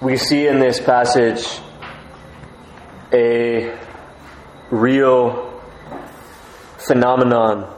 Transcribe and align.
we 0.00 0.16
see 0.16 0.46
in 0.46 0.60
this 0.60 0.78
passage 0.78 1.44
a 3.12 3.76
real 4.70 5.60
phenomenon. 6.78 7.74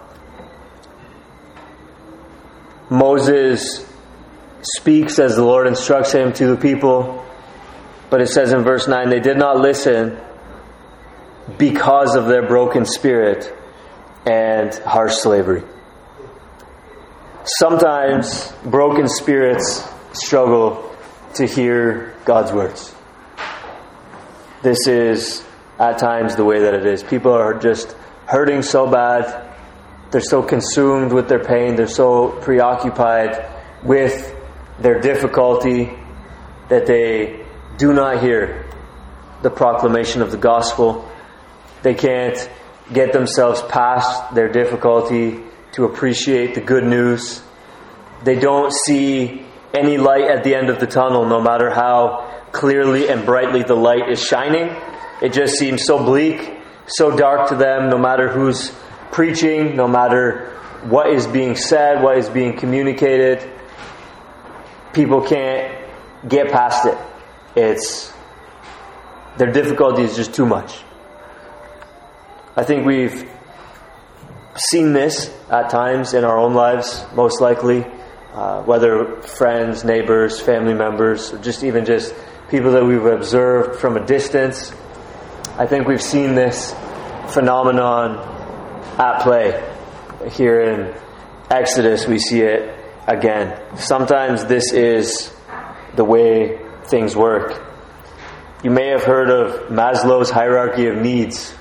Moses 2.90 3.86
speaks 4.60 5.18
as 5.18 5.36
the 5.36 5.44
Lord 5.44 5.66
instructs 5.66 6.12
him 6.12 6.32
to 6.34 6.48
the 6.48 6.56
people, 6.56 7.24
but 8.10 8.20
it 8.20 8.28
says 8.28 8.52
in 8.52 8.64
verse 8.64 8.86
9 8.86 9.08
they 9.08 9.20
did 9.20 9.38
not 9.38 9.58
listen 9.58 10.18
because 11.56 12.16
of 12.16 12.26
their 12.26 12.46
broken 12.46 12.84
spirit 12.84 13.54
and 14.26 14.74
harsh 14.84 15.14
slavery. 15.14 15.62
Sometimes 17.44 18.52
broken 18.64 19.08
spirits 19.08 19.88
struggle 20.12 20.89
to 21.34 21.46
hear 21.46 22.14
God's 22.24 22.52
words. 22.52 22.94
This 24.62 24.86
is 24.86 25.44
at 25.78 25.98
times 25.98 26.36
the 26.36 26.44
way 26.44 26.60
that 26.60 26.74
it 26.74 26.86
is. 26.86 27.02
People 27.02 27.32
are 27.32 27.54
just 27.58 27.92
hurting 28.26 28.62
so 28.62 28.90
bad. 28.90 29.48
They're 30.10 30.20
so 30.20 30.42
consumed 30.42 31.12
with 31.12 31.28
their 31.28 31.42
pain. 31.42 31.76
They're 31.76 31.86
so 31.86 32.28
preoccupied 32.28 33.44
with 33.82 34.36
their 34.78 35.00
difficulty 35.00 35.90
that 36.68 36.86
they 36.86 37.44
do 37.78 37.92
not 37.92 38.22
hear 38.22 38.66
the 39.42 39.50
proclamation 39.50 40.20
of 40.20 40.30
the 40.30 40.36
gospel. 40.36 41.08
They 41.82 41.94
can't 41.94 42.50
get 42.92 43.12
themselves 43.12 43.62
past 43.62 44.34
their 44.34 44.48
difficulty 44.48 45.40
to 45.72 45.84
appreciate 45.84 46.54
the 46.54 46.60
good 46.60 46.84
news. 46.84 47.42
They 48.24 48.38
don't 48.38 48.72
see 48.72 49.46
any 49.74 49.98
light 49.98 50.24
at 50.24 50.44
the 50.44 50.54
end 50.54 50.68
of 50.68 50.80
the 50.80 50.86
tunnel, 50.86 51.24
no 51.26 51.40
matter 51.40 51.70
how 51.70 52.42
clearly 52.52 53.08
and 53.08 53.24
brightly 53.24 53.62
the 53.62 53.74
light 53.74 54.08
is 54.10 54.22
shining. 54.22 54.74
It 55.22 55.32
just 55.32 55.56
seems 55.56 55.84
so 55.84 56.02
bleak, 56.04 56.58
so 56.86 57.16
dark 57.16 57.48
to 57.50 57.56
them, 57.56 57.90
no 57.90 57.98
matter 57.98 58.28
who's 58.28 58.72
preaching, 59.12 59.76
no 59.76 59.86
matter 59.86 60.46
what 60.84 61.10
is 61.10 61.26
being 61.26 61.56
said, 61.56 62.02
what 62.02 62.16
is 62.18 62.28
being 62.28 62.56
communicated. 62.56 63.48
People 64.92 65.20
can't 65.22 65.76
get 66.28 66.50
past 66.50 66.86
it. 66.86 66.98
It's 67.54 68.12
their 69.36 69.52
difficulty 69.52 70.02
is 70.02 70.16
just 70.16 70.34
too 70.34 70.46
much. 70.46 70.82
I 72.56 72.64
think 72.64 72.84
we've 72.84 73.28
seen 74.56 74.92
this 74.92 75.34
at 75.48 75.70
times 75.70 76.14
in 76.14 76.24
our 76.24 76.36
own 76.38 76.54
lives, 76.54 77.04
most 77.14 77.40
likely, 77.40 77.86
uh, 78.32 78.62
whether 78.62 79.20
friends, 79.22 79.84
neighbors, 79.84 80.40
family 80.40 80.74
members, 80.74 81.32
just 81.42 81.64
even 81.64 81.84
just 81.84 82.14
people 82.48 82.72
that 82.72 82.84
we've 82.84 83.04
observed 83.04 83.80
from 83.80 83.96
a 83.96 84.04
distance. 84.04 84.72
I 85.58 85.66
think 85.66 85.86
we've 85.86 86.02
seen 86.02 86.34
this 86.34 86.74
phenomenon 87.28 88.18
at 88.98 89.22
play. 89.22 89.66
Here 90.32 90.60
in 90.60 90.94
Exodus, 91.50 92.06
we 92.06 92.18
see 92.18 92.42
it 92.42 92.78
again. 93.06 93.60
Sometimes 93.76 94.44
this 94.44 94.72
is 94.72 95.32
the 95.96 96.04
way 96.04 96.60
things 96.84 97.16
work. 97.16 97.66
You 98.62 98.70
may 98.70 98.88
have 98.88 99.02
heard 99.02 99.30
of 99.30 99.70
Maslow's 99.70 100.30
hierarchy 100.30 100.86
of 100.86 100.96
needs, 100.96 101.54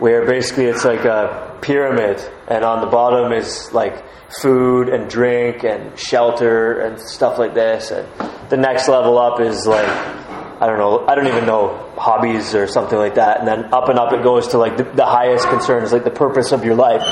where 0.00 0.26
basically 0.26 0.64
it's 0.64 0.84
like 0.84 1.04
a 1.04 1.58
pyramid, 1.60 2.20
and 2.48 2.64
on 2.64 2.80
the 2.80 2.86
bottom 2.86 3.32
is 3.32 3.70
like 3.72 4.02
food 4.40 4.88
and 4.88 5.10
drink 5.10 5.62
and 5.62 5.98
shelter 5.98 6.80
and 6.80 6.98
stuff 6.98 7.38
like 7.38 7.54
this. 7.54 7.90
And 7.90 8.08
the 8.48 8.56
next 8.56 8.88
level 8.88 9.18
up 9.18 9.40
is 9.40 9.66
like, 9.66 9.86
I 9.86 10.66
don't 10.66 10.78
know, 10.78 11.06
I 11.06 11.14
don't 11.14 11.26
even 11.26 11.46
know, 11.46 11.92
hobbies 11.96 12.54
or 12.54 12.66
something 12.66 12.98
like 12.98 13.16
that. 13.16 13.40
And 13.40 13.48
then 13.48 13.74
up 13.74 13.88
and 13.88 13.98
up 13.98 14.12
it 14.12 14.22
goes 14.22 14.48
to 14.48 14.58
like 14.58 14.78
the, 14.78 14.84
the 14.84 15.06
highest 15.06 15.48
concerns, 15.48 15.92
like 15.92 16.04
the 16.04 16.10
purpose 16.10 16.52
of 16.52 16.64
your 16.64 16.76
life. 16.76 17.02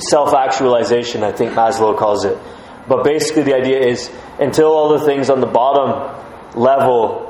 Self 0.00 0.32
actualization, 0.32 1.24
I 1.24 1.32
think 1.32 1.52
Maslow 1.52 1.98
calls 1.98 2.24
it. 2.24 2.38
But 2.86 3.04
basically, 3.04 3.42
the 3.42 3.54
idea 3.54 3.80
is 3.80 4.10
until 4.38 4.68
all 4.68 4.98
the 4.98 5.04
things 5.04 5.28
on 5.28 5.40
the 5.40 5.46
bottom 5.46 6.60
level 6.60 7.26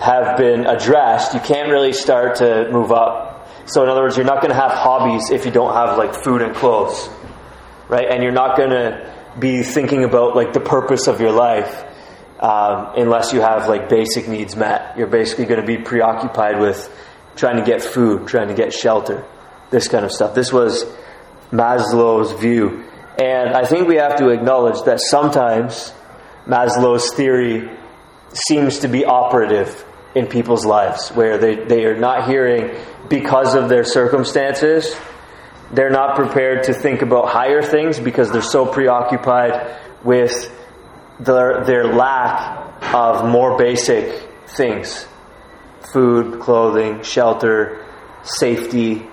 have 0.00 0.36
been 0.36 0.66
addressed, 0.66 1.34
you 1.34 1.40
can't 1.40 1.70
really 1.70 1.92
start 1.92 2.36
to 2.36 2.70
move 2.72 2.90
up. 2.90 3.35
So, 3.66 3.82
in 3.82 3.88
other 3.88 4.02
words, 4.02 4.16
you're 4.16 4.26
not 4.26 4.40
going 4.40 4.54
to 4.54 4.60
have 4.60 4.72
hobbies 4.72 5.30
if 5.30 5.44
you 5.44 5.50
don't 5.50 5.74
have 5.74 5.98
like 5.98 6.14
food 6.14 6.42
and 6.42 6.54
clothes 6.54 7.08
right? 7.88 8.08
And 8.10 8.22
you're 8.22 8.32
not 8.32 8.56
going 8.56 8.70
to 8.70 9.14
be 9.38 9.62
thinking 9.62 10.04
about 10.04 10.34
like 10.34 10.52
the 10.52 10.60
purpose 10.60 11.06
of 11.06 11.20
your 11.20 11.32
life 11.32 11.84
um, 12.40 12.92
unless 12.96 13.32
you 13.32 13.40
have 13.40 13.68
like 13.68 13.88
basic 13.88 14.28
needs 14.28 14.56
met. 14.56 14.96
You're 14.96 15.06
basically 15.06 15.46
going 15.46 15.60
to 15.60 15.66
be 15.66 15.78
preoccupied 15.78 16.60
with 16.60 16.92
trying 17.36 17.56
to 17.56 17.64
get 17.64 17.82
food, 17.82 18.26
trying 18.26 18.48
to 18.48 18.54
get 18.54 18.72
shelter, 18.72 19.24
this 19.70 19.88
kind 19.88 20.04
of 20.04 20.12
stuff. 20.12 20.34
This 20.34 20.52
was 20.52 20.84
Maslow's 21.50 22.32
view. 22.40 22.84
And 23.18 23.54
I 23.54 23.64
think 23.64 23.88
we 23.88 23.96
have 23.96 24.16
to 24.16 24.28
acknowledge 24.28 24.82
that 24.84 25.00
sometimes 25.00 25.92
Maslow's 26.46 27.12
theory 27.14 27.70
seems 28.32 28.80
to 28.80 28.88
be 28.88 29.04
operative 29.04 29.84
in 30.16 30.26
people's 30.26 30.66
lives, 30.66 31.10
where 31.10 31.38
they, 31.38 31.54
they 31.54 31.84
are 31.84 31.96
not 31.96 32.28
hearing 32.28 32.74
because 33.08 33.54
of 33.54 33.68
their 33.68 33.84
circumstances 33.84 34.96
they're 35.72 35.90
not 35.90 36.14
prepared 36.14 36.64
to 36.64 36.74
think 36.74 37.02
about 37.02 37.28
higher 37.28 37.62
things 37.62 37.98
because 37.98 38.30
they're 38.30 38.42
so 38.42 38.66
preoccupied 38.66 39.76
with 40.04 40.52
their, 41.18 41.64
their 41.64 41.92
lack 41.92 42.94
of 42.94 43.28
more 43.28 43.58
basic 43.58 44.28
things 44.46 45.06
food, 45.92 46.40
clothing, 46.40 47.02
shelter, 47.02 47.84
safety, 48.22 49.06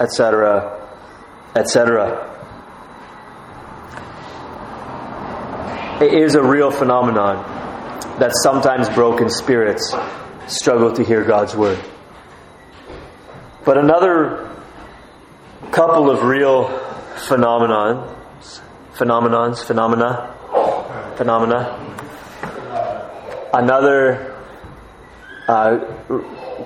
etc., 0.00 0.88
etc. 1.54 2.32
It 6.00 6.12
is 6.12 6.34
a 6.34 6.42
real 6.42 6.70
phenomenon 6.70 7.36
that 8.18 8.32
sometimes 8.42 8.88
broken 8.90 9.30
spirits 9.30 9.94
struggle 10.46 10.92
to 10.92 11.04
hear 11.04 11.24
God's 11.24 11.54
word. 11.56 11.78
But 13.64 13.78
another 13.78 14.50
couple 15.72 16.10
of 16.10 16.22
real 16.22 16.68
phenomenon, 17.26 18.14
phenomenons, 18.94 19.64
phenomena, 19.64 20.32
phenomena. 21.16 21.82
Another 23.52 24.36
uh, 25.48 25.78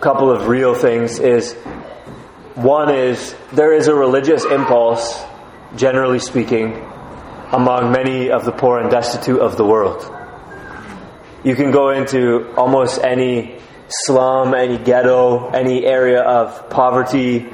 couple 0.01 0.31
of 0.31 0.49
real 0.49 0.75
things 0.75 1.19
is 1.19 1.55
one 2.55 2.95
is 2.95 3.35
there 3.53 3.73
is 3.73 3.89
a 3.89 3.95
religious 3.95 4.45
impulse, 4.45 5.23
generally 5.77 6.19
speaking, 6.19 6.85
among 7.53 7.93
many 7.93 8.31
of 8.31 8.45
the 8.45 8.53
poor 8.53 8.79
and 8.79 8.91
destitute 8.91 9.41
of 9.41 9.57
the 9.57 9.65
world. 9.65 10.03
You 11.43 11.57
can 11.57 11.71
go 11.71 11.91
into 11.91 12.53
almost 12.57 13.03
any 13.03 13.59
slum, 13.91 14.55
any 14.55 14.79
ghetto, 14.79 15.51
any 15.51 15.85
area 15.85 16.23
of 16.23 16.71
poverty, 16.71 17.51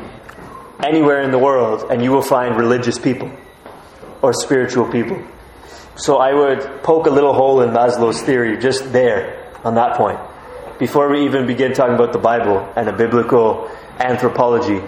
anywhere 0.82 1.22
in 1.22 1.30
the 1.30 1.38
world 1.38 1.90
and 1.90 2.02
you 2.02 2.10
will 2.10 2.22
find 2.22 2.56
religious 2.56 2.98
people 2.98 3.30
or 4.22 4.32
spiritual 4.32 4.90
people. 4.90 5.22
So 5.96 6.18
I 6.18 6.34
would 6.34 6.82
poke 6.82 7.06
a 7.06 7.10
little 7.10 7.32
hole 7.32 7.62
in 7.62 7.70
Maslow's 7.70 8.20
theory 8.22 8.58
just 8.58 8.92
there 8.92 9.52
on 9.64 9.74
that 9.76 9.96
point. 9.96 10.18
Before 10.78 11.08
we 11.10 11.24
even 11.24 11.46
begin 11.46 11.72
talking 11.72 11.94
about 11.94 12.12
the 12.12 12.18
Bible 12.18 12.70
and 12.76 12.88
a 12.88 12.92
biblical 12.92 13.70
anthropology, 13.98 14.82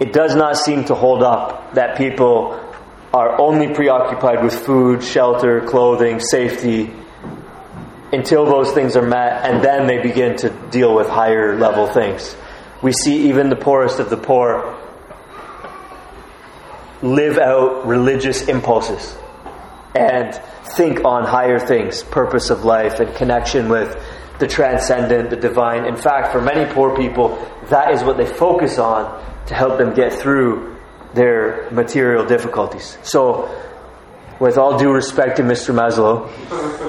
it 0.00 0.12
does 0.12 0.34
not 0.34 0.56
seem 0.56 0.84
to 0.86 0.94
hold 0.94 1.22
up 1.22 1.74
that 1.74 1.98
people 1.98 2.58
are 3.12 3.38
only 3.38 3.74
preoccupied 3.74 4.42
with 4.42 4.54
food, 4.54 5.04
shelter, 5.04 5.60
clothing, 5.60 6.18
safety 6.18 6.90
until 8.12 8.44
those 8.44 8.72
things 8.72 8.96
are 8.96 9.06
met 9.06 9.44
and 9.44 9.64
then 9.64 9.86
they 9.86 9.98
begin 9.98 10.36
to 10.36 10.50
deal 10.70 10.94
with 10.94 11.08
higher 11.08 11.56
level 11.56 11.86
things. 11.86 12.36
We 12.82 12.92
see 12.92 13.28
even 13.28 13.48
the 13.48 13.56
poorest 13.56 14.00
of 14.00 14.10
the 14.10 14.16
poor 14.16 14.78
live 17.00 17.38
out 17.38 17.86
religious 17.86 18.48
impulses 18.48 19.16
and 19.94 20.34
think 20.76 21.04
on 21.04 21.24
higher 21.24 21.58
things, 21.58 22.02
purpose 22.02 22.50
of 22.50 22.64
life, 22.64 23.00
and 23.00 23.14
connection 23.14 23.68
with 23.68 23.96
the 24.38 24.46
transcendent, 24.46 25.30
the 25.30 25.36
divine. 25.36 25.84
In 25.84 25.96
fact, 25.96 26.32
for 26.32 26.40
many 26.40 26.72
poor 26.72 26.96
people, 26.96 27.36
that 27.68 27.92
is 27.92 28.02
what 28.02 28.16
they 28.16 28.26
focus 28.26 28.78
on 28.78 29.04
to 29.46 29.54
help 29.54 29.78
them 29.78 29.94
get 29.94 30.12
through 30.12 30.76
their 31.14 31.70
material 31.70 32.24
difficulties. 32.24 32.96
So, 33.02 33.50
with 34.40 34.58
all 34.58 34.78
due 34.78 34.92
respect 34.92 35.36
to 35.36 35.42
Mr. 35.42 35.74
Maslow, 35.74 36.28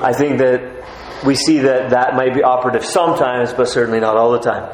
I 0.01 0.13
think 0.13 0.39
that 0.39 0.82
we 1.25 1.35
see 1.35 1.59
that 1.59 1.91
that 1.91 2.15
might 2.15 2.33
be 2.33 2.43
operative 2.43 2.85
sometimes, 2.85 3.53
but 3.53 3.67
certainly 3.67 3.99
not 3.99 4.17
all 4.17 4.31
the 4.31 4.39
time. 4.39 4.69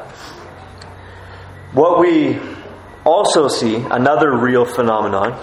What 1.72 2.00
we 2.00 2.38
also 3.04 3.48
see 3.48 3.76
another 3.76 4.36
real 4.36 4.64
phenomenon 4.64 5.40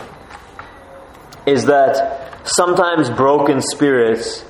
is 1.46 1.66
that 1.66 2.48
sometimes 2.48 3.10
broken 3.10 3.62
spirits 3.62 4.44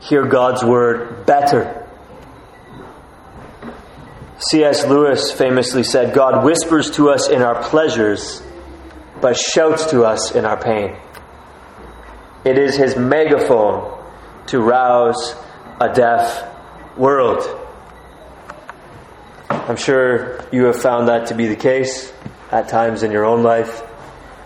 hear 0.00 0.26
God's 0.26 0.64
word 0.64 1.26
better 1.26 1.80
C.S. 4.48 4.86
Lewis 4.86 5.30
famously 5.30 5.82
said, 5.82 6.14
God 6.14 6.44
whispers 6.44 6.90
to 6.92 7.10
us 7.10 7.28
in 7.28 7.42
our 7.42 7.62
pleasures, 7.62 8.42
but 9.20 9.36
shouts 9.36 9.90
to 9.90 10.04
us 10.04 10.34
in 10.34 10.46
our 10.46 10.56
pain. 10.56 10.96
It 12.44 12.56
is 12.56 12.74
his 12.74 12.96
megaphone 12.96 14.02
to 14.46 14.60
rouse 14.60 15.34
a 15.80 15.92
deaf 15.94 16.46
world. 16.98 17.42
I'm 19.48 19.76
sure 19.76 20.44
you 20.52 20.64
have 20.64 20.80
found 20.80 21.08
that 21.08 21.28
to 21.28 21.34
be 21.34 21.46
the 21.46 21.56
case 21.56 22.12
at 22.52 22.68
times 22.68 23.02
in 23.02 23.10
your 23.10 23.24
own 23.24 23.42
life 23.42 23.80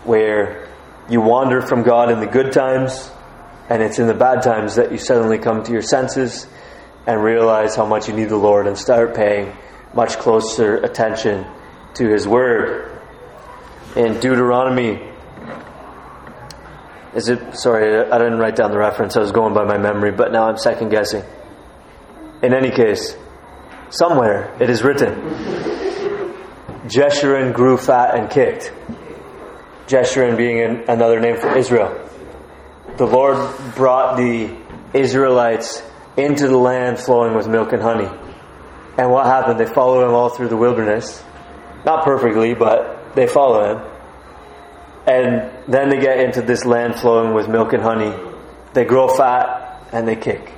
where 0.05 0.69
you 1.09 1.19
wander 1.19 1.61
from 1.61 1.83
God 1.83 2.09
in 2.09 2.21
the 2.21 2.25
good 2.25 2.53
times, 2.53 3.11
and 3.69 3.83
it's 3.83 3.99
in 3.99 4.07
the 4.07 4.13
bad 4.13 4.43
times 4.43 4.75
that 4.75 4.93
you 4.93 4.97
suddenly 4.97 5.37
come 5.37 5.61
to 5.63 5.73
your 5.73 5.81
senses 5.81 6.47
and 7.05 7.21
realize 7.21 7.75
how 7.75 7.85
much 7.85 8.07
you 8.07 8.15
need 8.15 8.29
the 8.29 8.37
Lord 8.37 8.65
and 8.65 8.77
start 8.77 9.13
paying 9.13 9.53
much 9.93 10.17
closer 10.17 10.77
attention 10.77 11.45
to 11.95 12.07
His 12.07 12.25
Word. 12.25 12.97
In 13.97 14.21
Deuteronomy, 14.21 15.01
is 17.15 17.29
it, 17.29 17.57
sorry, 17.57 18.11
I 18.11 18.17
didn't 18.17 18.39
write 18.39 18.57
down 18.57 18.71
the 18.71 18.77
reference, 18.77 19.15
I 19.15 19.21
was 19.21 19.31
going 19.31 19.53
by 19.53 19.63
my 19.63 19.77
memory, 19.77 20.11
but 20.11 20.31
now 20.31 20.47
I'm 20.49 20.57
second 20.57 20.89
guessing. 20.89 21.23
In 22.43 22.53
any 22.53 22.71
case, 22.71 23.15
somewhere 23.89 24.53
it 24.59 24.69
is 24.69 24.83
written 24.83 25.13
Jeshurun 26.87 27.53
grew 27.53 27.77
fat 27.77 28.15
and 28.15 28.29
kicked. 28.29 28.71
Jeshurun 29.87 30.37
being 30.37 30.59
an, 30.59 30.83
another 30.87 31.19
name 31.19 31.37
for 31.37 31.57
Israel. 31.57 32.07
The 32.97 33.07
Lord 33.07 33.37
brought 33.75 34.17
the 34.17 34.55
Israelites 34.93 35.81
into 36.15 36.47
the 36.47 36.57
land 36.57 36.99
flowing 36.99 37.35
with 37.35 37.47
milk 37.47 37.73
and 37.73 37.81
honey. 37.81 38.09
And 38.97 39.11
what 39.11 39.25
happened? 39.25 39.59
They 39.59 39.65
follow 39.65 40.07
him 40.07 40.13
all 40.13 40.29
through 40.29 40.49
the 40.49 40.57
wilderness. 40.57 41.23
Not 41.85 42.03
perfectly, 42.05 42.53
but 42.53 43.15
they 43.15 43.27
follow 43.27 43.75
him. 43.75 43.94
And 45.07 45.51
then 45.67 45.89
they 45.89 45.99
get 45.99 46.19
into 46.19 46.41
this 46.41 46.65
land 46.65 46.95
flowing 46.95 47.33
with 47.33 47.47
milk 47.47 47.73
and 47.73 47.83
honey. 47.83 48.13
They 48.73 48.85
grow 48.85 49.07
fat 49.07 49.87
and 49.91 50.07
they 50.07 50.15
kick. 50.15 50.51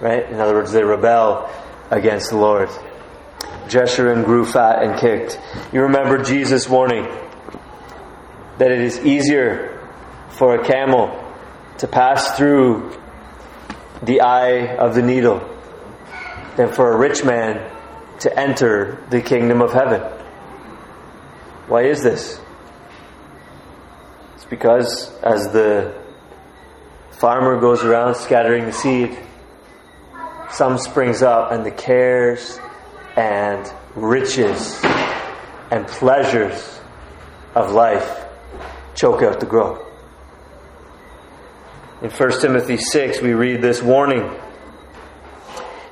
Right? 0.00 0.28
In 0.28 0.38
other 0.40 0.54
words, 0.54 0.72
they 0.72 0.82
rebel 0.82 1.50
against 1.90 2.30
the 2.30 2.36
Lord. 2.36 2.68
Jeshurun 3.66 4.24
grew 4.24 4.44
fat 4.44 4.82
and 4.82 4.98
kicked. 4.98 5.40
You 5.72 5.82
remember 5.82 6.22
Jesus' 6.22 6.68
warning 6.68 7.04
that 8.58 8.70
it 8.70 8.80
is 8.80 9.00
easier 9.00 9.88
for 10.30 10.56
a 10.56 10.64
camel 10.64 11.20
to 11.78 11.88
pass 11.88 12.36
through 12.36 12.92
the 14.02 14.20
eye 14.20 14.76
of 14.76 14.94
the 14.94 15.02
needle 15.02 15.48
than 16.56 16.72
for 16.72 16.92
a 16.92 16.96
rich 16.96 17.24
man 17.24 17.70
to 18.20 18.38
enter 18.38 19.02
the 19.10 19.20
kingdom 19.20 19.62
of 19.62 19.72
heaven. 19.72 20.00
Why 21.66 21.84
is 21.84 22.02
this? 22.02 22.40
It's 24.44 24.50
because 24.50 25.10
as 25.22 25.50
the 25.52 25.94
farmer 27.12 27.58
goes 27.58 27.82
around 27.82 28.16
scattering 28.16 28.66
the 28.66 28.72
seed, 28.72 29.18
some 30.50 30.76
springs 30.76 31.22
up 31.22 31.50
and 31.50 31.64
the 31.64 31.70
cares 31.70 32.60
and 33.16 33.66
riches 33.94 34.82
and 35.70 35.86
pleasures 35.86 36.78
of 37.54 37.72
life 37.72 38.26
choke 38.94 39.22
out 39.22 39.40
the 39.40 39.46
growth. 39.46 39.80
In 42.02 42.10
1 42.10 42.40
Timothy 42.42 42.76
6, 42.76 43.22
we 43.22 43.32
read 43.32 43.62
this 43.62 43.80
warning. 43.82 44.30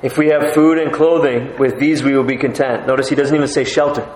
If 0.02 0.18
we 0.18 0.28
have 0.28 0.52
food 0.52 0.76
and 0.76 0.92
clothing, 0.92 1.58
with 1.58 1.78
these 1.78 2.02
we 2.02 2.14
will 2.14 2.24
be 2.24 2.36
content. 2.36 2.86
Notice 2.86 3.08
he 3.08 3.14
doesn't 3.14 3.34
even 3.34 3.48
say 3.48 3.64
shelter. 3.64 4.06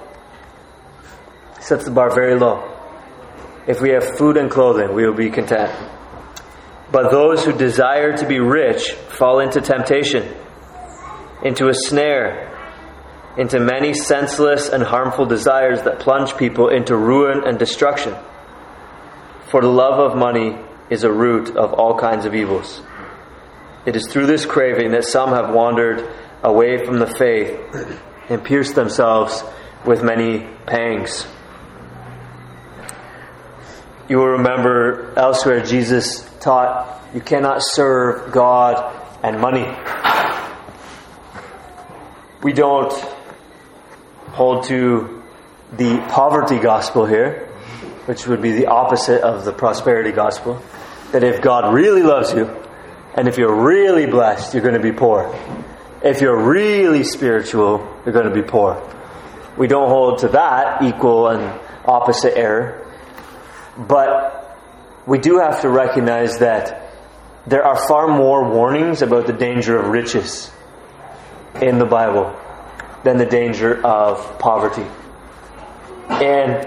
He 1.56 1.62
sets 1.62 1.86
the 1.86 1.90
bar 1.90 2.14
very 2.14 2.38
low. 2.38 2.75
If 3.66 3.80
we 3.80 3.90
have 3.90 4.16
food 4.16 4.36
and 4.36 4.50
clothing, 4.50 4.94
we 4.94 5.06
will 5.06 5.16
be 5.16 5.30
content. 5.30 5.72
But 6.92 7.10
those 7.10 7.44
who 7.44 7.52
desire 7.52 8.16
to 8.16 8.26
be 8.26 8.38
rich 8.38 8.92
fall 8.92 9.40
into 9.40 9.60
temptation, 9.60 10.34
into 11.42 11.68
a 11.68 11.74
snare, 11.74 12.52
into 13.36 13.58
many 13.58 13.92
senseless 13.92 14.68
and 14.68 14.82
harmful 14.82 15.26
desires 15.26 15.82
that 15.82 15.98
plunge 15.98 16.36
people 16.36 16.68
into 16.68 16.96
ruin 16.96 17.42
and 17.44 17.58
destruction. 17.58 18.14
For 19.50 19.60
the 19.60 19.68
love 19.68 19.98
of 19.98 20.16
money 20.16 20.56
is 20.88 21.04
a 21.04 21.12
root 21.12 21.56
of 21.56 21.72
all 21.74 21.98
kinds 21.98 22.24
of 22.24 22.34
evils. 22.34 22.80
It 23.84 23.96
is 23.96 24.08
through 24.08 24.26
this 24.26 24.46
craving 24.46 24.92
that 24.92 25.04
some 25.04 25.30
have 25.30 25.52
wandered 25.52 26.08
away 26.42 26.84
from 26.84 26.98
the 26.98 27.06
faith 27.06 27.58
and 28.28 28.44
pierced 28.44 28.74
themselves 28.74 29.42
with 29.84 30.02
many 30.02 30.48
pangs. 30.66 31.26
You 34.08 34.18
will 34.18 34.28
remember 34.28 35.12
elsewhere 35.16 35.64
Jesus 35.64 36.28
taught 36.38 37.02
you 37.12 37.20
cannot 37.20 37.58
serve 37.60 38.30
God 38.30 38.94
and 39.22 39.40
money. 39.40 39.66
We 42.42 42.52
don't 42.52 42.92
hold 44.28 44.64
to 44.66 45.22
the 45.72 45.98
poverty 46.10 46.58
gospel 46.58 47.06
here, 47.06 47.48
which 48.04 48.26
would 48.28 48.42
be 48.42 48.52
the 48.52 48.66
opposite 48.66 49.22
of 49.22 49.44
the 49.44 49.52
prosperity 49.52 50.12
gospel. 50.12 50.62
That 51.10 51.24
if 51.24 51.42
God 51.42 51.74
really 51.74 52.02
loves 52.02 52.32
you, 52.32 52.48
and 53.14 53.26
if 53.26 53.38
you're 53.38 53.64
really 53.64 54.06
blessed, 54.06 54.54
you're 54.54 54.62
going 54.62 54.74
to 54.74 54.80
be 54.80 54.92
poor. 54.92 55.34
If 56.04 56.20
you're 56.20 56.44
really 56.44 57.02
spiritual, 57.02 57.78
you're 58.04 58.12
going 58.12 58.28
to 58.28 58.34
be 58.34 58.46
poor. 58.46 58.80
We 59.56 59.66
don't 59.66 59.88
hold 59.88 60.18
to 60.20 60.28
that 60.28 60.82
equal 60.82 61.28
and 61.28 61.58
opposite 61.84 62.36
error. 62.36 62.85
But 63.76 64.58
we 65.06 65.18
do 65.18 65.38
have 65.38 65.62
to 65.62 65.68
recognize 65.68 66.38
that 66.38 66.90
there 67.46 67.64
are 67.64 67.76
far 67.86 68.08
more 68.08 68.50
warnings 68.50 69.02
about 69.02 69.26
the 69.26 69.32
danger 69.32 69.78
of 69.78 69.88
riches 69.88 70.50
in 71.60 71.78
the 71.78 71.84
Bible 71.84 72.34
than 73.04 73.18
the 73.18 73.26
danger 73.26 73.84
of 73.86 74.38
poverty. 74.38 74.86
And 76.08 76.66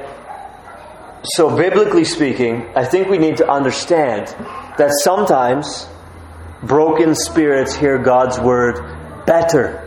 so, 1.24 1.56
biblically 1.56 2.06
speaking, 2.06 2.66
I 2.76 2.86
think 2.86 3.10
we 3.10 3.18
need 3.18 3.38
to 3.38 3.50
understand 3.50 4.28
that 4.78 4.92
sometimes 5.04 5.88
broken 6.64 7.14
spirits 7.14 7.76
hear 7.76 7.98
God's 7.98 8.40
word 8.40 9.26
better. 9.26 9.86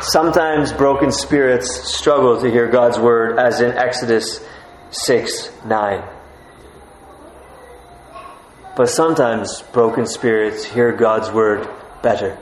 Sometimes 0.00 0.72
broken 0.72 1.10
spirits 1.10 1.92
struggle 1.92 2.40
to 2.40 2.48
hear 2.48 2.68
God's 2.68 2.98
word, 3.00 3.38
as 3.38 3.60
in 3.60 3.72
Exodus 3.72 4.46
6 4.90 5.50
9. 5.64 6.02
But 8.76 8.88
sometimes 8.88 9.62
broken 9.72 10.06
spirits 10.06 10.64
hear 10.64 10.92
God's 10.92 11.30
word 11.30 11.68
better 12.02 12.38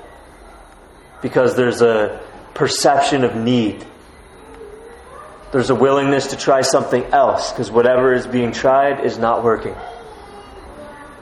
because 1.22 1.56
there's 1.56 1.80
a 1.80 2.22
perception 2.54 3.24
of 3.24 3.34
need. 3.34 3.84
There's 5.52 5.70
a 5.70 5.74
willingness 5.74 6.28
to 6.28 6.36
try 6.36 6.60
something 6.60 7.04
else 7.06 7.52
because 7.52 7.70
whatever 7.70 8.12
is 8.12 8.26
being 8.26 8.52
tried 8.52 9.04
is 9.04 9.16
not 9.16 9.44
working. 9.44 9.74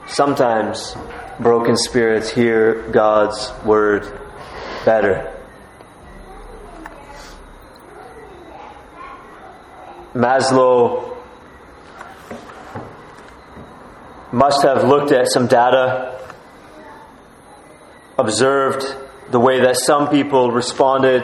Sometimes 0.07 0.95
broken 1.39 1.77
spirits 1.77 2.29
hear 2.29 2.89
God's 2.91 3.51
word 3.63 4.19
better. 4.83 5.31
Maslow 10.13 11.14
must 14.35 14.63
have 14.63 14.83
looked 14.83 15.13
at 15.13 15.31
some 15.31 15.47
data, 15.47 16.19
observed 18.19 18.83
the 19.31 19.39
way 19.39 19.61
that 19.61 19.77
some 19.77 20.09
people 20.09 20.51
responded 20.51 21.23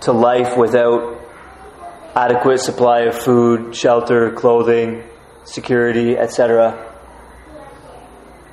to 0.00 0.12
life 0.12 0.56
without 0.56 1.20
adequate 2.14 2.58
supply 2.58 3.00
of 3.00 3.18
food, 3.18 3.74
shelter, 3.74 4.30
clothing, 4.30 5.02
security, 5.42 6.16
etc. 6.16 6.86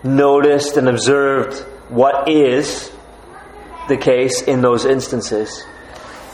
Noticed 0.04 0.78
and 0.78 0.90
observed 0.90 1.60
what 1.90 2.28
is 2.28 2.92
the 3.90 3.98
case 3.98 4.42
in 4.42 4.62
those 4.62 4.86
instances. 4.86 5.64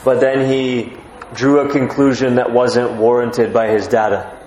But 0.06 0.22
then 0.22 0.50
he 0.50 0.94
drew 1.34 1.60
a 1.60 1.70
conclusion 1.70 2.36
that 2.36 2.54
wasn't 2.54 2.94
warranted 2.94 3.52
by 3.52 3.68
his 3.68 3.90
data 3.90 4.38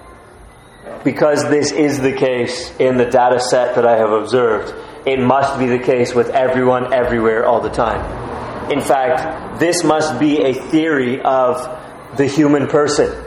because 1.05 1.49
this 1.51 1.71
is 1.71 2.01
the 2.01 2.13
case 2.13 2.75
in 2.79 2.97
the 2.97 3.05
data 3.05 3.39
set 3.39 3.75
that 3.77 3.87
I 3.87 3.99
have 3.99 4.11
observed, 4.11 4.75
it 5.07 5.21
must 5.21 5.59
be 5.59 5.67
the 5.67 5.79
case 5.79 6.15
with 6.15 6.31
everyone, 6.31 6.93
everywhere, 6.95 7.47
all 7.47 7.61
the 7.61 7.71
time. 7.71 8.73
In 8.73 8.81
fact, 8.81 9.61
this 9.61 9.85
must 9.85 10.19
be 10.19 10.43
a 10.43 10.55
theory 10.55 11.21
of 11.21 12.17
the 12.17 12.27
human 12.27 12.67
person. 12.67 13.23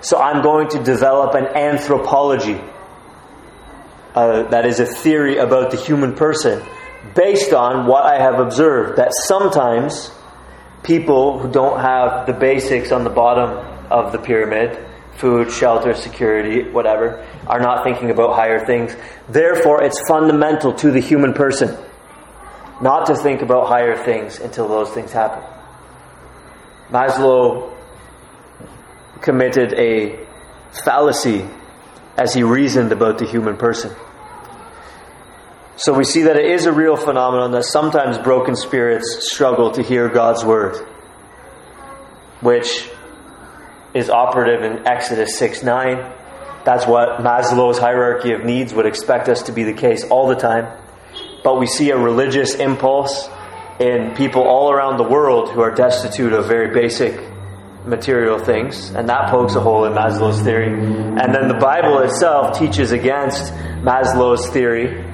So 0.00 0.18
I'm 0.18 0.42
going 0.42 0.68
to 0.70 0.82
develop 0.82 1.34
an 1.34 1.46
anthropology. 1.46 2.60
Uh, 4.14 4.44
that 4.44 4.64
is 4.64 4.80
a 4.80 4.86
theory 4.86 5.36
about 5.38 5.70
the 5.70 5.76
human 5.76 6.14
person 6.14 6.62
based 7.14 7.52
on 7.52 7.86
what 7.86 8.04
I 8.04 8.18
have 8.18 8.38
observed 8.38 8.96
that 8.98 9.12
sometimes 9.12 10.10
people 10.82 11.38
who 11.38 11.50
don't 11.50 11.80
have 11.80 12.26
the 12.26 12.32
basics 12.32 12.92
on 12.92 13.04
the 13.04 13.10
bottom 13.10 13.50
of 13.90 14.12
the 14.12 14.18
pyramid 14.18 14.78
food, 15.16 15.50
shelter, 15.50 15.94
security, 15.94 16.68
whatever 16.70 17.26
are 17.46 17.60
not 17.60 17.84
thinking 17.84 18.10
about 18.10 18.34
higher 18.34 18.64
things. 18.66 18.94
Therefore, 19.28 19.82
it's 19.82 20.00
fundamental 20.08 20.72
to 20.74 20.90
the 20.90 21.00
human 21.00 21.32
person 21.32 21.76
not 22.80 23.06
to 23.06 23.16
think 23.16 23.42
about 23.42 23.68
higher 23.68 23.96
things 23.96 24.40
until 24.40 24.68
those 24.68 24.90
things 24.90 25.12
happen. 25.12 25.42
Maslow 26.90 27.72
committed 29.20 29.72
a 29.74 30.18
fallacy 30.84 31.48
as 32.16 32.34
he 32.34 32.42
reasoned 32.42 32.92
about 32.92 33.18
the 33.18 33.26
human 33.26 33.56
person. 33.56 33.94
So 35.76 35.92
we 35.92 36.04
see 36.04 36.22
that 36.22 36.36
it 36.36 36.46
is 36.46 36.66
a 36.66 36.72
real 36.72 36.96
phenomenon 36.96 37.50
that 37.52 37.64
sometimes 37.64 38.18
broken 38.18 38.54
spirits 38.54 39.28
struggle 39.32 39.72
to 39.72 39.82
hear 39.82 40.08
God's 40.08 40.44
word, 40.44 40.76
which 42.40 42.88
is 43.94 44.10
operative 44.10 44.62
in 44.62 44.86
Exodus 44.86 45.38
6 45.38 45.62
9. 45.62 46.12
That's 46.64 46.86
what 46.86 47.20
Maslow's 47.20 47.78
hierarchy 47.78 48.32
of 48.32 48.44
needs 48.44 48.74
would 48.74 48.86
expect 48.86 49.28
us 49.28 49.42
to 49.44 49.52
be 49.52 49.64
the 49.64 49.72
case 49.72 50.04
all 50.04 50.28
the 50.28 50.34
time. 50.34 50.66
But 51.42 51.60
we 51.60 51.66
see 51.66 51.90
a 51.90 51.98
religious 51.98 52.54
impulse 52.54 53.28
in 53.78 54.14
people 54.14 54.42
all 54.42 54.70
around 54.72 54.96
the 54.96 55.04
world 55.04 55.50
who 55.50 55.60
are 55.60 55.70
destitute 55.70 56.32
of 56.32 56.46
very 56.46 56.72
basic 56.72 57.20
material 57.84 58.38
things, 58.38 58.90
and 58.90 59.08
that 59.10 59.30
pokes 59.30 59.54
a 59.56 59.60
hole 59.60 59.84
in 59.84 59.92
Maslow's 59.92 60.40
theory. 60.42 60.68
And 60.68 61.34
then 61.34 61.48
the 61.48 61.58
Bible 61.60 61.98
itself 61.98 62.58
teaches 62.58 62.92
against 62.92 63.52
Maslow's 63.82 64.48
theory, 64.48 65.04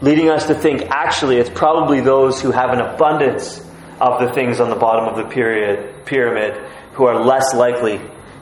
leading 0.00 0.30
us 0.30 0.46
to 0.46 0.54
think 0.54 0.82
actually 0.90 1.36
it's 1.36 1.50
probably 1.50 2.00
those 2.00 2.40
who 2.40 2.50
have 2.52 2.70
an 2.70 2.80
abundance 2.80 3.60
of 4.00 4.20
the 4.20 4.32
things 4.32 4.60
on 4.60 4.70
the 4.70 4.76
bottom 4.76 5.06
of 5.06 5.16
the 5.16 5.24
period, 5.24 6.06
pyramid 6.06 6.54
who 6.94 7.06
are 7.06 7.24
less 7.24 7.54
likely 7.54 8.00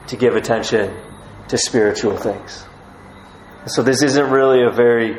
to 0.08 0.16
give 0.16 0.36
attention 0.36 0.94
to 1.48 1.58
spiritual 1.58 2.16
things. 2.16 2.64
So 3.66 3.82
this 3.82 4.02
isn't 4.02 4.30
really 4.30 4.62
a 4.62 4.70
very 4.70 5.18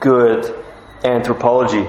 good 0.00 0.64
anthropology. 1.04 1.86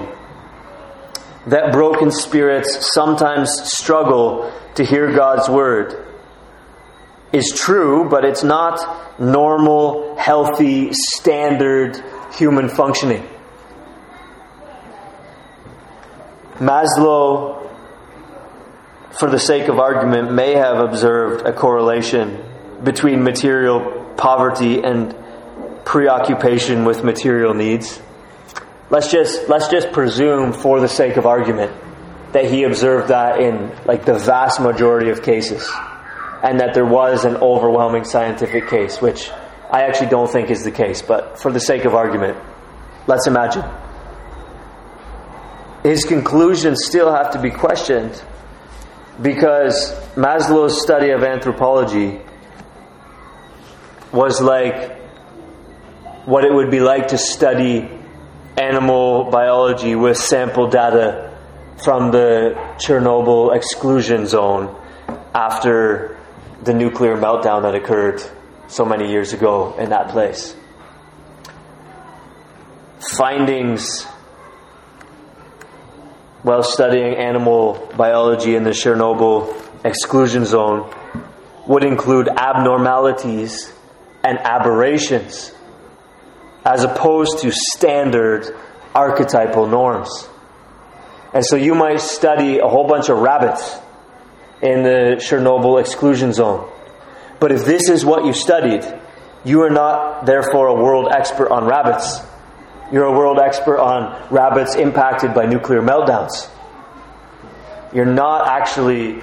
That 1.46 1.72
broken 1.72 2.10
spirits 2.10 2.90
sometimes 2.92 3.50
struggle 3.64 4.52
to 4.76 4.84
hear 4.84 5.12
God's 5.14 5.48
word 5.48 6.06
is 7.32 7.52
true, 7.54 8.08
but 8.08 8.24
it's 8.24 8.44
not 8.44 9.20
normal, 9.20 10.16
healthy, 10.16 10.90
standard 10.92 12.02
human 12.34 12.68
functioning. 12.68 13.26
Maslow, 16.54 17.68
for 19.18 19.30
the 19.30 19.38
sake 19.38 19.68
of 19.68 19.78
argument, 19.78 20.32
may 20.32 20.54
have 20.54 20.78
observed 20.78 21.46
a 21.46 21.52
correlation 21.52 22.42
between 22.82 23.22
material 23.22 24.12
poverty 24.16 24.82
and 24.82 25.14
preoccupation 25.84 26.84
with 26.84 27.04
material 27.04 27.54
needs. 27.54 28.00
Let's 28.90 29.10
just 29.10 29.48
let's 29.48 29.68
just 29.68 29.92
presume 29.92 30.52
for 30.52 30.80
the 30.80 30.88
sake 30.88 31.16
of 31.16 31.26
argument 31.26 31.72
that 32.32 32.50
he 32.50 32.64
observed 32.64 33.08
that 33.08 33.40
in 33.40 33.72
like 33.84 34.04
the 34.04 34.18
vast 34.18 34.60
majority 34.60 35.10
of 35.10 35.22
cases 35.22 35.70
and 36.42 36.60
that 36.60 36.74
there 36.74 36.84
was 36.84 37.24
an 37.24 37.36
overwhelming 37.36 38.04
scientific 38.04 38.68
case 38.68 39.00
which 39.00 39.30
I 39.70 39.82
actually 39.82 40.08
don't 40.08 40.30
think 40.30 40.50
is 40.50 40.64
the 40.64 40.70
case 40.70 41.00
but 41.00 41.38
for 41.38 41.50
the 41.50 41.60
sake 41.60 41.84
of 41.84 41.94
argument 41.94 42.36
let's 43.06 43.26
imagine 43.26 43.64
his 45.82 46.04
conclusions 46.04 46.84
still 46.84 47.12
have 47.12 47.30
to 47.32 47.40
be 47.40 47.50
questioned 47.50 48.22
because 49.20 49.92
Maslow's 50.16 50.80
study 50.82 51.10
of 51.10 51.22
anthropology 51.22 52.20
was 54.12 54.40
like 54.40 54.98
what 56.24 56.44
it 56.44 56.52
would 56.52 56.70
be 56.70 56.80
like 56.80 57.08
to 57.08 57.18
study 57.18 57.88
animal 58.56 59.30
biology 59.30 59.94
with 59.94 60.16
sample 60.16 60.68
data 60.68 61.36
from 61.82 62.10
the 62.10 62.54
Chernobyl 62.78 63.54
exclusion 63.54 64.26
zone 64.26 64.74
after 65.34 66.16
the 66.62 66.72
nuclear 66.72 67.16
meltdown 67.16 67.62
that 67.62 67.74
occurred 67.74 68.22
so 68.68 68.84
many 68.84 69.10
years 69.10 69.32
ago 69.32 69.76
in 69.78 69.90
that 69.90 70.08
place. 70.08 70.56
Findings 73.16 74.06
while 76.44 76.62
studying 76.62 77.16
animal 77.16 77.90
biology 77.96 78.54
in 78.54 78.64
the 78.64 78.70
Chernobyl 78.70 79.50
exclusion 79.82 80.44
zone 80.44 80.94
would 81.66 81.82
include 81.82 82.28
abnormalities 82.28 83.72
and 84.22 84.38
aberrations 84.38 85.52
as 86.62 86.84
opposed 86.84 87.38
to 87.38 87.50
standard 87.50 88.54
archetypal 88.94 89.66
norms. 89.66 90.28
And 91.32 91.44
so 91.44 91.56
you 91.56 91.74
might 91.74 92.00
study 92.00 92.58
a 92.58 92.68
whole 92.68 92.86
bunch 92.86 93.08
of 93.08 93.18
rabbits 93.18 93.78
in 94.60 94.82
the 94.82 95.16
Chernobyl 95.16 95.80
exclusion 95.80 96.34
zone. 96.34 96.70
But 97.40 97.52
if 97.52 97.64
this 97.64 97.88
is 97.88 98.04
what 98.04 98.26
you 98.26 98.34
studied, 98.34 98.84
you 99.44 99.62
are 99.62 99.70
not 99.70 100.26
therefore 100.26 100.66
a 100.66 100.74
world 100.74 101.08
expert 101.10 101.50
on 101.50 101.64
rabbits. 101.64 102.20
You're 102.92 103.04
a 103.04 103.12
world 103.12 103.38
expert 103.38 103.78
on 103.78 104.28
rabbits 104.30 104.76
impacted 104.76 105.34
by 105.34 105.46
nuclear 105.46 105.80
meltdowns. 105.80 106.48
You're 107.92 108.04
not 108.04 108.46
actually 108.48 109.22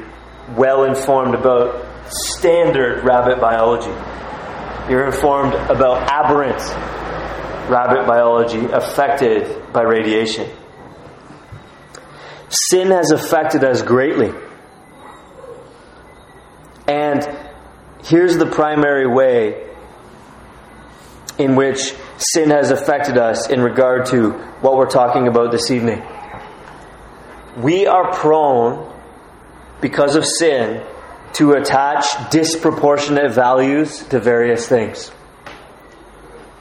well 0.55 0.83
informed 0.83 1.35
about 1.35 1.85
standard 2.09 3.03
rabbit 3.03 3.39
biology. 3.39 3.91
You're 4.89 5.05
informed 5.05 5.53
about 5.53 6.09
aberrant 6.09 6.59
rabbit 7.69 8.05
biology 8.07 8.65
affected 8.65 9.71
by 9.71 9.83
radiation. 9.83 10.49
Sin 12.49 12.91
has 12.91 13.11
affected 13.11 13.63
us 13.63 13.81
greatly. 13.81 14.33
And 16.87 17.37
here's 18.03 18.37
the 18.37 18.47
primary 18.47 19.07
way 19.07 19.70
in 21.41 21.55
which 21.55 21.95
sin 22.17 22.51
has 22.51 22.71
affected 22.71 23.17
us 23.17 23.49
in 23.49 23.61
regard 23.61 24.05
to 24.07 24.31
what 24.61 24.77
we're 24.77 24.89
talking 24.89 25.27
about 25.27 25.51
this 25.51 25.71
evening. 25.71 26.01
We 27.57 27.87
are 27.87 28.13
prone, 28.13 28.93
because 29.81 30.15
of 30.15 30.25
sin, 30.25 30.85
to 31.33 31.53
attach 31.53 32.05
disproportionate 32.29 33.31
values 33.31 34.03
to 34.09 34.19
various 34.19 34.67
things. 34.67 35.11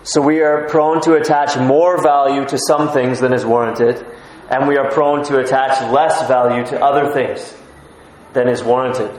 So 0.03 0.23
we 0.23 0.41
are 0.41 0.67
prone 0.69 1.03
to 1.03 1.15
attach 1.15 1.59
more 1.59 2.03
value 2.03 2.47
to 2.47 2.59
some 2.59 2.91
things 2.93 3.21
than 3.21 3.35
is 3.35 3.45
warranted, 3.45 4.05
and 4.51 4.67
we 4.67 4.79
are 4.79 4.91
prone 4.91 5.25
to 5.25 5.39
attach 5.39 5.81
less 5.93 6.27
value 6.27 6.65
to 6.67 6.83
other 6.83 7.13
things 7.13 7.55
than 8.33 8.49
is 8.49 8.63
warranted. 8.63 9.11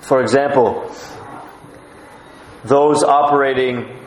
For 0.00 0.22
example, 0.22 0.90
those 2.66 3.02
operating 3.02 3.98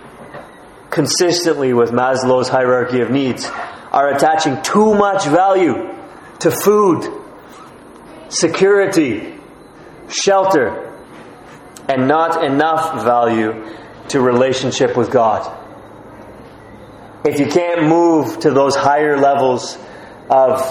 consistently 0.90 1.74
with 1.74 1.92
Maslow's 1.92 2.50
hierarchy 2.50 3.02
of 3.02 3.10
needs 3.12 3.46
are 3.92 4.14
attaching 4.14 4.62
too 4.62 4.94
much 4.94 5.26
value 5.26 5.96
to 6.40 6.52
food, 6.52 7.12
security, 8.30 9.36
shelter, 10.10 10.86
and 11.88 12.08
not 12.08 12.44
enough 12.44 13.04
value 13.04 13.66
to 14.10 14.22
relationship 14.22 14.96
with 14.96 15.12
God. 15.12 15.56
If 17.26 17.40
you 17.40 17.48
can't 17.48 17.88
move 17.88 18.40
to 18.42 18.52
those 18.52 18.76
higher 18.76 19.18
levels 19.18 19.78
of 20.30 20.62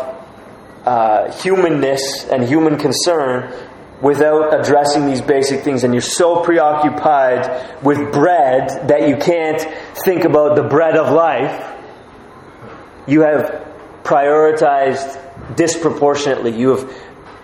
uh, 0.84 1.30
humanness 1.42 2.24
and 2.30 2.44
human 2.44 2.78
concern 2.78 3.52
without 4.00 4.58
addressing 4.58 5.06
these 5.06 5.20
basic 5.20 5.62
things, 5.62 5.84
and 5.84 5.92
you're 5.92 6.00
so 6.00 6.42
preoccupied 6.42 7.82
with 7.82 8.12
bread 8.12 8.88
that 8.88 9.08
you 9.08 9.16
can't 9.16 9.60
think 10.04 10.24
about 10.24 10.56
the 10.56 10.62
bread 10.62 10.96
of 10.96 11.12
life, 11.12 11.64
you 13.06 13.22
have 13.22 13.66
prioritized 14.04 15.56
disproportionately. 15.56 16.56
You 16.56 16.76
have 16.76 16.92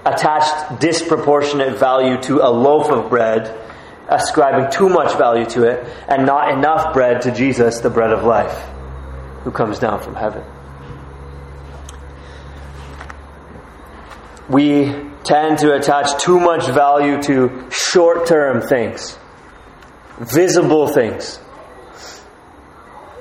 attached 0.04 0.80
disproportionate 0.80 1.78
value 1.78 2.20
to 2.22 2.40
a 2.46 2.50
loaf 2.50 2.90
of 2.90 3.08
bread 3.08 3.60
ascribing 4.08 4.70
too 4.70 4.88
much 4.88 5.16
value 5.16 5.46
to 5.46 5.64
it 5.64 5.86
and 6.08 6.26
not 6.26 6.52
enough 6.52 6.92
bread 6.92 7.22
to 7.22 7.32
Jesus, 7.32 7.80
the 7.80 7.90
bread 7.90 8.10
of 8.10 8.24
life, 8.24 8.68
who 9.42 9.50
comes 9.50 9.78
down 9.78 10.00
from 10.00 10.14
heaven. 10.14 10.44
We 14.48 15.03
tend 15.24 15.58
to 15.58 15.74
attach 15.74 16.22
too 16.22 16.38
much 16.38 16.66
value 16.68 17.20
to 17.22 17.66
short 17.70 18.26
term 18.26 18.60
things, 18.60 19.18
visible 20.18 20.86
things. 20.88 21.40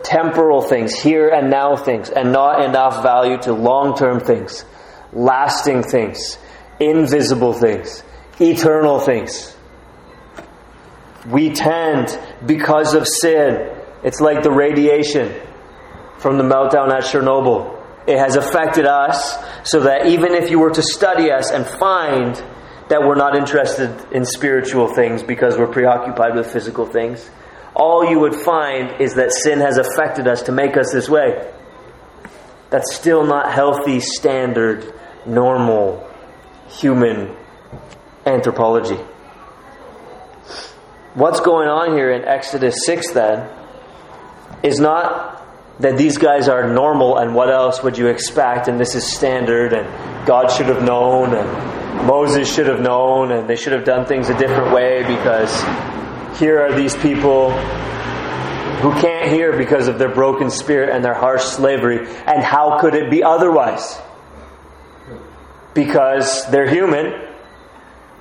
temporal 0.03 0.61
things, 0.61 0.93
here 0.93 1.29
and 1.29 1.49
now 1.49 1.75
things, 1.75 2.09
and 2.09 2.31
not 2.31 2.63
enough 2.63 3.01
value 3.01 3.37
to 3.37 3.53
long 3.53 3.95
term 3.95 4.19
things, 4.19 4.65
lasting 5.13 5.81
things, 5.83 6.37
invisible 6.79 7.53
things, 7.53 8.03
eternal 8.39 8.99
things. 8.99 9.55
We 11.27 11.51
tend, 11.51 12.19
because 12.45 12.93
of 12.93 13.07
sin, 13.07 13.71
it's 14.03 14.19
like 14.19 14.43
the 14.43 14.51
radiation 14.51 15.33
from 16.17 16.37
the 16.37 16.43
meltdown 16.43 16.91
at 16.91 17.03
Chernobyl. 17.03 17.81
It 18.05 18.17
has 18.17 18.35
affected 18.35 18.85
us 18.85 19.37
so 19.63 19.81
that 19.81 20.07
even 20.07 20.33
if 20.33 20.49
you 20.49 20.59
were 20.59 20.71
to 20.71 20.81
study 20.81 21.31
us 21.31 21.51
and 21.51 21.65
find 21.65 22.35
that 22.89 23.01
we're 23.01 23.15
not 23.15 23.35
interested 23.35 24.11
in 24.11 24.25
spiritual 24.25 24.93
things 24.93 25.23
because 25.23 25.57
we're 25.57 25.71
preoccupied 25.71 26.35
with 26.35 26.51
physical 26.51 26.85
things, 26.85 27.29
all 27.75 28.05
you 28.09 28.19
would 28.19 28.35
find 28.35 29.01
is 29.01 29.15
that 29.15 29.31
sin 29.31 29.59
has 29.59 29.77
affected 29.77 30.27
us 30.27 30.43
to 30.43 30.51
make 30.51 30.77
us 30.77 30.91
this 30.91 31.09
way. 31.09 31.51
That's 32.69 32.93
still 32.95 33.25
not 33.25 33.51
healthy, 33.51 33.99
standard, 33.99 34.93
normal 35.25 36.09
human 36.67 37.35
anthropology. 38.25 38.99
What's 41.13 41.39
going 41.39 41.67
on 41.67 41.95
here 41.95 42.11
in 42.11 42.25
Exodus 42.25 42.75
6 42.85 43.11
then 43.11 43.49
is 44.63 44.79
not 44.79 45.42
that 45.79 45.97
these 45.97 46.17
guys 46.17 46.47
are 46.47 46.71
normal 46.71 47.17
and 47.17 47.33
what 47.33 47.49
else 47.49 47.81
would 47.83 47.97
you 47.97 48.07
expect 48.07 48.67
and 48.67 48.79
this 48.79 48.95
is 48.95 49.05
standard 49.05 49.73
and 49.73 49.87
God 50.27 50.47
should 50.51 50.67
have 50.67 50.83
known 50.83 51.33
and 51.33 52.07
Moses 52.07 52.53
should 52.53 52.67
have 52.67 52.79
known 52.79 53.31
and 53.31 53.49
they 53.49 53.55
should 53.55 53.73
have 53.73 53.83
done 53.83 54.05
things 54.05 54.29
a 54.29 54.37
different 54.37 54.73
way 54.73 55.03
because 55.03 55.51
here 56.39 56.61
are 56.61 56.73
these 56.75 56.95
people 56.97 57.51
who 58.83 58.91
can't 58.99 59.31
hear 59.31 59.57
because 59.57 59.87
of 59.87 59.97
their 59.97 60.13
broken 60.13 60.49
spirit 60.49 60.89
and 60.89 61.03
their 61.05 61.13
harsh 61.13 61.43
slavery. 61.43 62.05
And 62.25 62.43
how 62.43 62.79
could 62.79 62.95
it 62.95 63.09
be 63.09 63.23
otherwise? 63.23 63.97
Because 65.73 66.45
they're 66.51 66.69
human. 66.69 67.13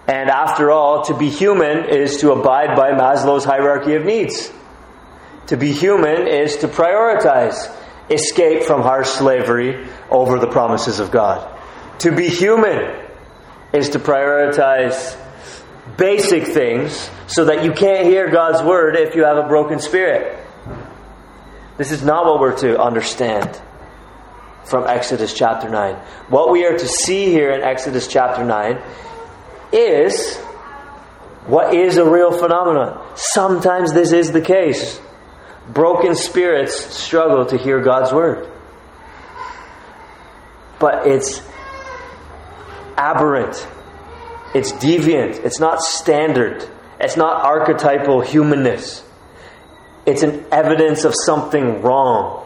And 0.07 0.31
after 0.31 0.71
all, 0.71 1.05
to 1.05 1.17
be 1.17 1.29
human 1.29 1.89
is 1.89 2.19
to 2.19 2.31
abide 2.31 2.77
by 2.77 2.93
Maslow's 2.93 3.45
hierarchy 3.45 3.95
of 3.95 4.05
needs. 4.05 4.53
To 5.49 5.57
be 5.57 5.73
human 5.73 6.29
is 6.29 6.59
to 6.59 6.69
prioritize 6.69 7.75
escape 8.11 8.65
from 8.65 8.83
harsh 8.83 9.09
slavery 9.09 9.87
over 10.11 10.39
the 10.39 10.47
promises 10.47 11.01
of 11.01 11.11
God. 11.11 11.49
To 12.01 12.15
be 12.15 12.29
human 12.29 13.07
is 13.73 13.91
to 13.91 13.99
prioritize 13.99 15.17
basic 15.97 16.47
things 16.47 17.11
so 17.27 17.47
that 17.47 17.65
you 17.65 17.73
can't 17.73 18.07
hear 18.07 18.31
God's 18.31 18.63
word 18.63 18.97
if 18.97 19.15
you 19.15 19.25
have 19.25 19.37
a 19.37 19.49
broken 19.49 19.79
spirit. 19.79 20.39
This 21.79 21.91
is 21.91 22.03
not 22.03 22.27
what 22.27 22.41
we're 22.41 22.59
to 22.59 22.81
understand 22.81 23.61
from 24.65 24.87
Exodus 24.87 25.35
chapter 25.35 25.69
9. 25.69 25.95
What 26.29 26.51
we 26.51 26.65
are 26.67 26.77
to 26.77 26.89
see 26.89 27.27
here 27.27 27.51
in 27.51 27.63
Exodus 27.63 28.07
chapter 28.07 28.45
9 28.45 28.81
is 29.73 30.37
what 31.47 31.75
is 31.75 31.97
a 31.97 32.09
real 32.09 32.31
phenomenon. 32.31 33.01
Sometimes 33.17 33.93
this 33.93 34.13
is 34.13 34.33
the 34.33 34.41
case. 34.41 35.01
Broken 35.69 36.15
spirits 36.15 36.95
struggle 36.95 37.47
to 37.47 37.57
hear 37.57 37.81
God's 37.81 38.13
word. 38.13 38.49
But 40.79 41.07
it's 41.07 41.41
aberrant 42.97 43.67
it's 44.55 44.73
deviant. 44.73 45.45
It's 45.45 45.59
not 45.59 45.81
standard. 45.81 46.69
It's 47.01 47.17
not 47.17 47.43
archetypal 47.43 48.21
humanness. 48.21 49.03
It's 50.05 50.23
an 50.23 50.45
evidence 50.53 51.05
of 51.05 51.15
something 51.25 51.81
wrong 51.81 52.45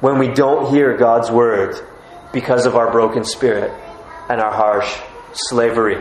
when 0.00 0.18
we 0.18 0.28
don't 0.28 0.72
hear 0.72 0.96
God's 0.96 1.30
word 1.30 1.76
because 2.32 2.66
of 2.66 2.76
our 2.76 2.92
broken 2.92 3.24
spirit 3.24 3.72
and 4.28 4.40
our 4.40 4.52
harsh 4.52 4.96
slavery. 5.32 5.98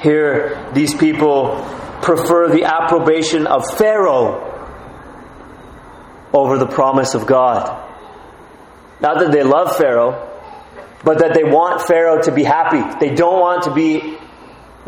Here, 0.00 0.70
these 0.74 0.94
people 0.94 1.64
prefer 2.02 2.48
the 2.48 2.64
approbation 2.64 3.46
of 3.46 3.62
Pharaoh 3.76 4.54
over 6.32 6.58
the 6.58 6.66
promise 6.66 7.14
of 7.14 7.26
God. 7.26 7.86
Not 9.00 9.20
that 9.20 9.32
they 9.32 9.42
love 9.42 9.76
Pharaoh, 9.76 10.24
but 11.04 11.18
that 11.18 11.34
they 11.34 11.44
want 11.44 11.82
Pharaoh 11.82 12.22
to 12.22 12.32
be 12.32 12.42
happy. 12.44 12.82
They 12.98 13.14
don't 13.14 13.40
want 13.40 13.64
to 13.64 13.74
be 13.74 14.18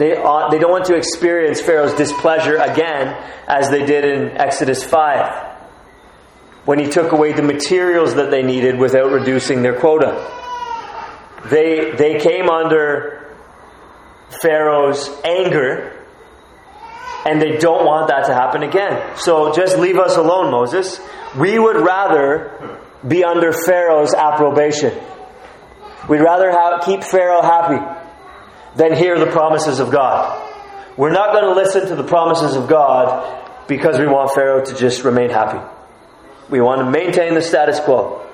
they, 0.00 0.16
uh, 0.16 0.48
they 0.48 0.58
don't 0.58 0.70
want 0.70 0.86
to 0.86 0.94
experience 0.94 1.60
Pharaoh's 1.60 1.92
displeasure 1.92 2.56
again 2.56 3.14
as 3.46 3.68
they 3.68 3.84
did 3.84 4.04
in 4.06 4.28
Exodus 4.34 4.82
5 4.82 5.58
when 6.64 6.78
he 6.78 6.88
took 6.88 7.12
away 7.12 7.34
the 7.34 7.42
materials 7.42 8.14
that 8.14 8.30
they 8.30 8.42
needed 8.42 8.78
without 8.78 9.12
reducing 9.12 9.60
their 9.60 9.78
quota. 9.78 10.26
They, 11.50 11.90
they 11.90 12.18
came 12.18 12.48
under 12.48 13.34
Pharaoh's 14.40 15.10
anger 15.22 15.99
and 17.26 17.40
they 17.40 17.58
don't 17.58 17.84
want 17.84 18.08
that 18.08 18.26
to 18.26 18.34
happen 18.34 18.62
again. 18.62 19.16
So 19.16 19.52
just 19.52 19.78
leave 19.78 19.98
us 19.98 20.16
alone, 20.16 20.50
Moses. 20.50 21.00
We 21.38 21.58
would 21.58 21.76
rather 21.76 22.78
be 23.06 23.24
under 23.24 23.52
Pharaoh's 23.52 24.14
approbation. 24.14 24.98
We'd 26.08 26.20
rather 26.20 26.50
keep 26.84 27.04
Pharaoh 27.04 27.42
happy 27.42 27.84
than 28.76 28.94
hear 28.94 29.18
the 29.18 29.30
promises 29.30 29.80
of 29.80 29.90
God. 29.90 30.48
We're 30.96 31.12
not 31.12 31.32
going 31.32 31.44
to 31.44 31.54
listen 31.54 31.88
to 31.88 31.96
the 31.96 32.04
promises 32.04 32.56
of 32.56 32.68
God 32.68 33.66
because 33.68 33.98
we 33.98 34.06
want 34.06 34.34
Pharaoh 34.34 34.64
to 34.64 34.74
just 34.76 35.04
remain 35.04 35.30
happy. 35.30 35.60
We 36.48 36.60
want 36.60 36.80
to 36.80 36.90
maintain 36.90 37.34
the 37.34 37.42
status 37.42 37.78
quo. 37.80 38.26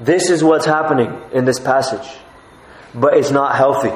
This 0.00 0.30
is 0.30 0.42
what's 0.42 0.66
happening 0.66 1.20
in 1.32 1.44
this 1.44 1.60
passage. 1.60 2.08
But 2.94 3.16
it's 3.16 3.30
not 3.30 3.56
healthy. 3.56 3.92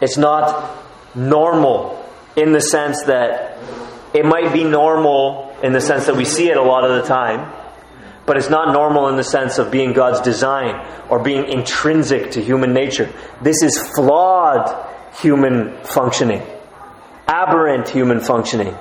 It's 0.00 0.16
not 0.18 0.83
normal 1.14 2.04
in 2.36 2.52
the 2.52 2.60
sense 2.60 3.02
that 3.04 3.58
it 4.12 4.24
might 4.24 4.52
be 4.52 4.64
normal 4.64 5.56
in 5.62 5.72
the 5.72 5.80
sense 5.80 6.06
that 6.06 6.16
we 6.16 6.24
see 6.24 6.48
it 6.48 6.56
a 6.56 6.62
lot 6.62 6.84
of 6.84 7.02
the 7.02 7.08
time 7.08 7.52
but 8.26 8.36
it's 8.38 8.48
not 8.48 8.72
normal 8.72 9.08
in 9.08 9.16
the 9.16 9.24
sense 9.24 9.58
of 9.58 9.70
being 9.70 9.92
God's 9.92 10.20
design 10.20 10.74
or 11.10 11.18
being 11.22 11.46
intrinsic 11.46 12.32
to 12.32 12.42
human 12.42 12.72
nature. 12.72 13.10
This 13.42 13.62
is 13.62 13.78
flawed 13.94 14.92
human 15.20 15.76
functioning, 15.84 16.42
aberrant 17.28 17.88
human 17.88 18.20
functioning, 18.20 18.74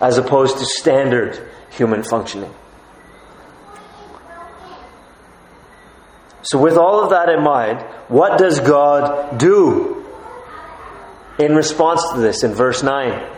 as 0.00 0.18
opposed 0.18 0.58
to 0.58 0.64
standard 0.64 1.48
human 1.70 2.04
functioning. 2.04 2.54
So, 6.42 6.58
with 6.58 6.76
all 6.76 7.02
of 7.02 7.10
that 7.10 7.28
in 7.28 7.42
mind, 7.42 7.82
what 8.08 8.38
does 8.38 8.60
God 8.60 9.38
do 9.38 9.97
in 11.38 11.54
response 11.54 12.02
to 12.12 12.20
this 12.20 12.42
in 12.42 12.54
verse 12.54 12.82
9? 12.82 13.36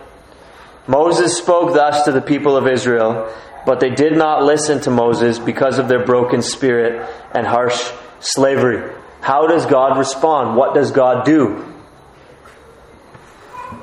Moses 0.86 1.36
spoke 1.36 1.74
thus 1.74 2.04
to 2.04 2.12
the 2.12 2.20
people 2.22 2.56
of 2.56 2.66
Israel 2.66 3.32
but 3.66 3.80
they 3.80 3.90
did 3.90 4.16
not 4.16 4.42
listen 4.42 4.80
to 4.82 4.90
Moses 4.90 5.38
because 5.38 5.78
of 5.78 5.88
their 5.88 6.04
broken 6.04 6.42
spirit 6.42 7.08
and 7.32 7.46
harsh 7.46 7.92
slavery. 8.20 8.94
How 9.20 9.46
does 9.46 9.66
God 9.66 9.98
respond? 9.98 10.56
What 10.56 10.74
does 10.74 10.92
God 10.92 11.24
do? 11.26 11.66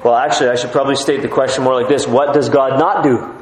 Well, 0.03 0.15
actually, 0.15 0.49
I 0.49 0.55
should 0.55 0.71
probably 0.71 0.95
state 0.95 1.21
the 1.21 1.27
question 1.27 1.63
more 1.63 1.73
like 1.73 1.89
this 1.89 2.07
What 2.07 2.33
does 2.33 2.49
God 2.49 2.79
not 2.79 3.03
do? 3.03 3.33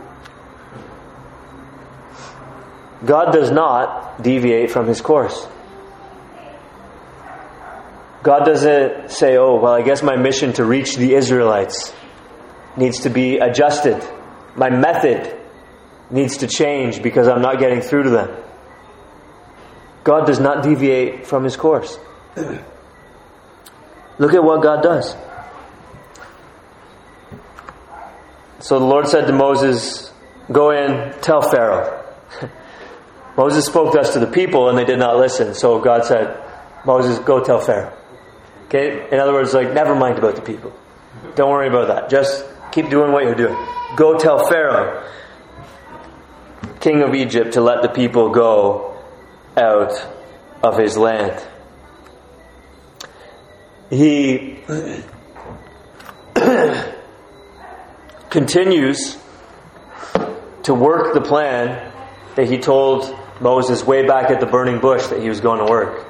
God 3.06 3.32
does 3.32 3.52
not 3.52 4.22
deviate 4.22 4.72
from 4.72 4.88
his 4.88 5.02
course. 5.02 5.48
God 8.26 8.44
doesn't 8.44 9.12
say, 9.12 9.38
oh, 9.38 9.60
well, 9.62 9.74
I 9.74 9.84
guess 9.84 10.02
my 10.02 10.16
mission 10.16 10.52
to 10.54 10.66
reach 10.66 10.96
the 10.96 11.14
Israelites 11.14 11.94
needs 12.76 13.02
to 13.02 13.12
be 13.12 13.38
adjusted. 13.38 14.04
My 14.56 14.72
method 14.72 15.40
needs 16.10 16.38
to 16.38 16.48
change 16.48 17.04
because 17.04 17.28
I'm 17.28 17.44
not 17.44 17.60
getting 17.60 17.82
through 17.82 18.02
to 18.06 18.10
them. 18.10 18.36
God 20.04 20.26
does 20.26 20.40
not 20.40 20.64
deviate 20.64 21.28
from 21.28 21.44
his 21.44 21.56
course. 21.56 22.00
Look 24.18 24.34
at 24.34 24.44
what 24.44 24.64
God 24.64 24.82
does. 24.82 25.16
So 28.58 28.80
the 28.80 28.86
Lord 28.86 29.08
said 29.08 29.28
to 29.28 29.34
Moses, 29.34 30.12
Go 30.52 30.72
in, 30.72 31.14
tell 31.22 31.44
Pharaoh. 31.44 32.04
Moses 33.38 33.68
spoke 33.68 33.94
thus 33.94 34.14
to 34.14 34.20
the 34.20 34.26
people 34.26 34.68
and 34.68 34.76
they 34.76 34.86
did 34.86 34.98
not 34.98 35.18
listen. 35.18 35.54
So 35.54 35.80
God 35.80 36.06
said, 36.06 36.42
Moses, 36.88 37.20
go 37.20 37.44
tell 37.44 37.60
Pharaoh. 37.60 37.96
Okay? 38.66 39.08
In 39.12 39.20
other 39.20 39.34
words, 39.34 39.54
like, 39.54 39.74
never 39.74 39.96
mind 39.96 40.18
about 40.18 40.36
the 40.36 40.42
people. 40.42 40.74
Don't 41.36 41.50
worry 41.50 41.68
about 41.68 41.88
that. 41.88 42.10
Just 42.10 42.46
keep 42.72 42.90
doing 42.90 43.12
what 43.12 43.24
you're 43.24 43.36
doing. 43.36 43.56
Go 43.96 44.18
tell 44.18 44.48
Pharaoh 44.48 45.04
king 46.86 47.02
of 47.02 47.16
Egypt, 47.16 47.54
to 47.54 47.62
let 47.62 47.82
the 47.82 47.90
people 47.90 48.30
go 48.30 48.96
out 49.58 49.92
of 50.62 50.78
his 50.78 50.96
land. 50.96 51.44
He 53.90 54.60
continues 58.30 59.18
to 60.62 60.76
work 60.76 61.16
the 61.16 61.22
plan 61.22 61.92
that 62.36 62.48
he 62.48 62.60
told 62.60 63.18
Moses 63.42 63.84
way 63.84 64.06
back 64.06 64.30
at 64.30 64.40
the 64.40 64.46
burning 64.46 64.80
bush 64.80 65.08
that 65.08 65.24
he 65.24 65.28
was 65.28 65.42
going 65.42 65.66
to 65.66 65.66
work, 65.66 66.06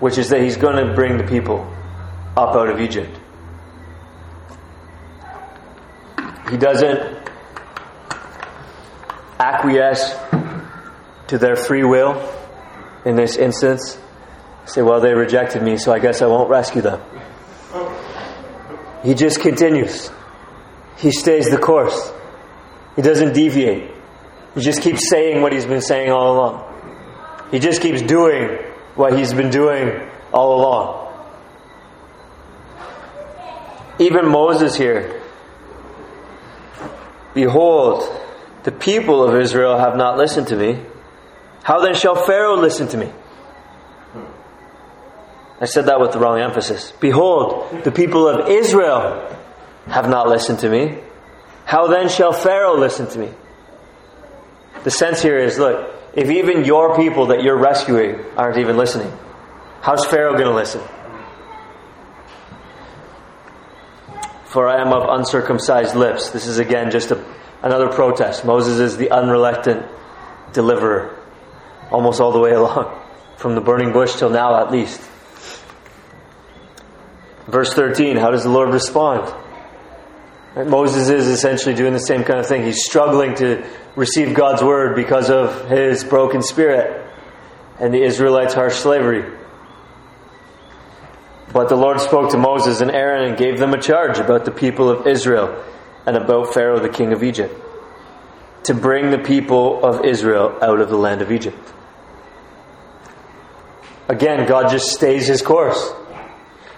which 0.00 0.18
is 0.18 0.28
that 0.30 0.40
he's 0.40 0.56
going 0.56 0.76
to 0.84 0.94
bring 0.94 1.16
the 1.16 1.24
people 1.24 1.72
up 2.36 2.54
out 2.54 2.68
of 2.68 2.80
Egypt. 2.80 3.18
He 6.50 6.56
doesn't 6.56 7.30
acquiesce 9.40 10.14
to 11.28 11.38
their 11.38 11.56
free 11.56 11.84
will 11.84 12.32
in 13.04 13.16
this 13.16 13.36
instance. 13.36 13.98
Say, 14.66 14.82
well, 14.82 15.00
they 15.00 15.14
rejected 15.14 15.62
me, 15.62 15.76
so 15.76 15.92
I 15.92 15.98
guess 15.98 16.22
I 16.22 16.26
won't 16.26 16.50
rescue 16.50 16.82
them. 16.82 17.00
He 19.02 19.14
just 19.14 19.40
continues. 19.40 20.10
He 20.98 21.10
stays 21.10 21.46
the 21.50 21.58
course. 21.58 22.12
He 22.96 23.02
doesn't 23.02 23.32
deviate. 23.34 23.90
He 24.54 24.60
just 24.60 24.82
keeps 24.82 25.08
saying 25.08 25.42
what 25.42 25.52
he's 25.52 25.66
been 25.66 25.82
saying 25.82 26.10
all 26.10 26.34
along. 26.34 27.48
He 27.50 27.58
just 27.58 27.80
keeps 27.80 28.02
doing 28.02 28.58
what 28.96 29.16
he's 29.16 29.32
been 29.32 29.50
doing 29.50 30.00
all 30.32 30.58
along. 30.58 31.02
Even 33.98 34.28
Moses 34.28 34.76
here. 34.76 35.22
Behold, 37.34 38.02
the 38.64 38.72
people 38.72 39.22
of 39.22 39.38
Israel 39.40 39.78
have 39.78 39.96
not 39.96 40.18
listened 40.18 40.48
to 40.48 40.56
me. 40.56 40.82
How 41.62 41.80
then 41.80 41.94
shall 41.94 42.14
Pharaoh 42.14 42.56
listen 42.56 42.88
to 42.88 42.96
me? 42.96 43.12
I 45.60 45.64
said 45.64 45.86
that 45.86 46.00
with 46.00 46.12
the 46.12 46.18
wrong 46.18 46.38
emphasis. 46.40 46.92
Behold, 47.00 47.84
the 47.84 47.92
people 47.92 48.28
of 48.28 48.48
Israel 48.48 49.34
have 49.86 50.08
not 50.08 50.28
listened 50.28 50.58
to 50.60 50.68
me. 50.68 50.98
How 51.64 51.86
then 51.86 52.08
shall 52.08 52.32
Pharaoh 52.32 52.78
listen 52.78 53.08
to 53.08 53.18
me? 53.18 53.30
The 54.84 54.90
sense 54.90 55.22
here 55.22 55.38
is 55.38 55.58
look, 55.58 55.95
if 56.16 56.30
even 56.30 56.64
your 56.64 56.96
people 56.96 57.26
that 57.26 57.42
you're 57.42 57.58
rescuing 57.58 58.24
aren't 58.36 58.56
even 58.56 58.78
listening, 58.78 59.12
how's 59.82 60.06
Pharaoh 60.06 60.32
going 60.32 60.46
to 60.46 60.54
listen? 60.54 60.80
For 64.46 64.66
I 64.66 64.80
am 64.80 64.94
of 64.94 65.18
uncircumcised 65.18 65.94
lips. 65.94 66.30
This 66.30 66.46
is 66.46 66.58
again 66.58 66.90
just 66.90 67.10
a, 67.10 67.22
another 67.62 67.88
protest. 67.88 68.46
Moses 68.46 68.78
is 68.78 68.96
the 68.96 69.10
unreluctant 69.10 69.84
deliverer, 70.54 71.14
almost 71.90 72.22
all 72.22 72.32
the 72.32 72.40
way 72.40 72.52
along, 72.54 72.98
from 73.36 73.54
the 73.54 73.60
burning 73.60 73.92
bush 73.92 74.14
till 74.14 74.30
now 74.30 74.58
at 74.64 74.72
least. 74.72 75.00
Verse 77.46 77.74
13, 77.74 78.16
how 78.16 78.30
does 78.30 78.42
the 78.42 78.48
Lord 78.48 78.70
respond? 78.70 79.32
Moses 80.56 81.10
is 81.10 81.26
essentially 81.26 81.74
doing 81.74 81.92
the 81.92 81.98
same 81.98 82.24
kind 82.24 82.40
of 82.40 82.46
thing. 82.46 82.64
He's 82.64 82.82
struggling 82.82 83.34
to 83.36 83.62
receive 83.96 84.34
God's 84.34 84.62
word 84.62 84.94
because 84.94 85.30
of 85.30 85.68
his 85.68 86.04
broken 86.04 86.42
spirit 86.42 87.10
and 87.80 87.92
the 87.92 88.02
Israelites' 88.02 88.54
harsh 88.54 88.74
slavery. 88.74 89.24
But 91.52 91.68
the 91.68 91.76
Lord 91.76 92.00
spoke 92.00 92.30
to 92.30 92.38
Moses 92.38 92.80
and 92.80 92.90
Aaron 92.90 93.30
and 93.30 93.38
gave 93.38 93.58
them 93.58 93.72
a 93.72 93.80
charge 93.80 94.18
about 94.18 94.44
the 94.44 94.50
people 94.50 94.90
of 94.90 95.06
Israel 95.06 95.64
and 96.04 96.16
about 96.16 96.52
Pharaoh, 96.52 96.78
the 96.78 96.90
king 96.90 97.12
of 97.12 97.22
Egypt, 97.22 97.54
to 98.64 98.74
bring 98.74 99.10
the 99.10 99.18
people 99.18 99.84
of 99.84 100.04
Israel 100.04 100.56
out 100.60 100.80
of 100.80 100.90
the 100.90 100.96
land 100.96 101.22
of 101.22 101.32
Egypt. 101.32 101.72
Again, 104.08 104.46
God 104.46 104.70
just 104.70 104.92
stays 104.92 105.26
his 105.26 105.42
course. 105.42 105.92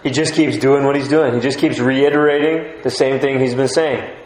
He 0.02 0.10
just 0.10 0.34
keeps 0.34 0.56
doing 0.56 0.84
what 0.84 0.96
he's 0.96 1.08
doing. 1.08 1.34
He 1.34 1.40
just 1.40 1.58
keeps 1.58 1.78
reiterating 1.78 2.82
the 2.82 2.90
same 2.90 3.20
thing 3.20 3.40
he's 3.40 3.54
been 3.54 3.68
saying. 3.68 4.17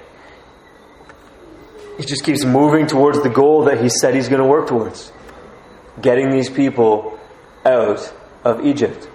He 1.98 2.04
just 2.04 2.24
keeps 2.24 2.44
moving 2.44 2.86
towards 2.86 3.22
the 3.22 3.28
goal 3.28 3.64
that 3.64 3.82
he 3.82 3.88
said 3.88 4.14
he's 4.14 4.28
going 4.28 4.40
to 4.42 4.48
work 4.48 4.68
towards 4.68 5.12
getting 6.00 6.30
these 6.30 6.48
people 6.48 7.18
out 7.64 8.12
of 8.44 8.64
Egypt. 8.64 9.08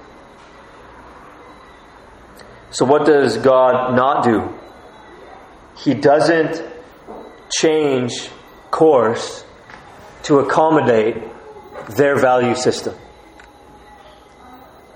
So, 2.69 2.85
what 2.85 3.05
does 3.05 3.37
God 3.37 3.95
not 3.95 4.23
do? 4.23 4.53
He 5.77 5.93
doesn't 5.93 6.61
change 7.51 8.29
course 8.71 9.43
to 10.23 10.39
accommodate 10.39 11.15
their 11.95 12.19
value 12.19 12.55
system. 12.55 12.95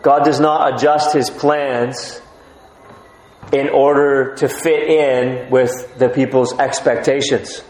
God 0.01 0.23
does 0.23 0.39
not 0.39 0.73
adjust 0.73 1.13
his 1.13 1.29
plans 1.29 2.21
in 3.53 3.69
order 3.69 4.35
to 4.35 4.49
fit 4.49 4.89
in 4.89 5.49
with 5.49 5.97
the 5.97 6.09
people's 6.09 6.57
expectations. 6.57 7.63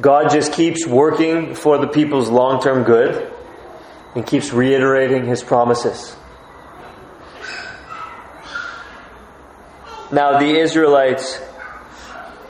God 0.00 0.30
just 0.30 0.52
keeps 0.52 0.86
working 0.86 1.54
for 1.54 1.78
the 1.78 1.86
people's 1.86 2.30
long 2.30 2.62
term 2.62 2.84
good 2.84 3.30
and 4.14 4.26
keeps 4.26 4.52
reiterating 4.52 5.26
his 5.26 5.42
promises. 5.42 6.16
Now, 10.10 10.38
the 10.38 10.58
Israelites 10.58 11.40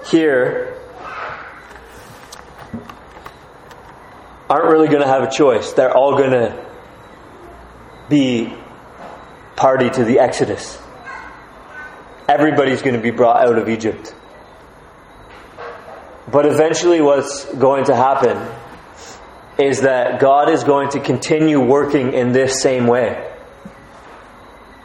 here 0.06 0.76
aren't 4.50 4.66
really 4.66 4.88
going 4.88 5.02
to 5.02 5.08
have 5.08 5.22
a 5.22 5.30
choice. 5.30 5.72
They're 5.72 5.96
all 5.96 6.16
going 6.16 6.32
to 6.32 6.66
be 8.08 8.52
party 9.56 9.90
to 9.90 10.04
the 10.04 10.18
Exodus. 10.18 10.78
Everybody's 12.28 12.82
going 12.82 12.96
to 12.96 13.00
be 13.00 13.10
brought 13.10 13.46
out 13.46 13.58
of 13.58 13.68
Egypt. 13.68 14.14
But 16.32 16.46
eventually, 16.46 17.02
what's 17.02 17.44
going 17.44 17.84
to 17.84 17.94
happen 17.94 18.38
is 19.58 19.82
that 19.82 20.18
God 20.18 20.48
is 20.48 20.64
going 20.64 20.88
to 20.90 21.00
continue 21.00 21.60
working 21.60 22.14
in 22.14 22.32
this 22.32 22.62
same 22.62 22.86
way. 22.86 23.30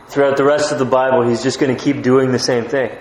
Throughout 0.09 0.35
the 0.35 0.43
rest 0.43 0.73
of 0.73 0.79
the 0.79 0.85
Bible, 0.85 1.27
He's 1.27 1.41
just 1.41 1.59
going 1.59 1.75
to 1.75 1.81
keep 1.81 2.03
doing 2.03 2.31
the 2.31 2.39
same 2.39 2.65
thing 2.65 2.91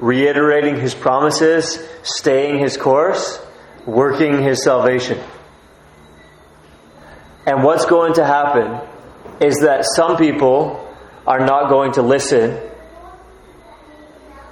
reiterating 0.00 0.76
His 0.76 0.94
promises, 0.94 1.78
staying 2.02 2.58
His 2.58 2.76
course, 2.76 3.40
working 3.86 4.42
His 4.42 4.62
salvation. 4.62 5.18
And 7.46 7.62
what's 7.62 7.86
going 7.86 8.14
to 8.14 8.24
happen 8.24 8.80
is 9.40 9.60
that 9.60 9.84
some 9.96 10.16
people 10.16 10.94
are 11.26 11.46
not 11.46 11.70
going 11.70 11.92
to 11.92 12.02
listen 12.02 12.60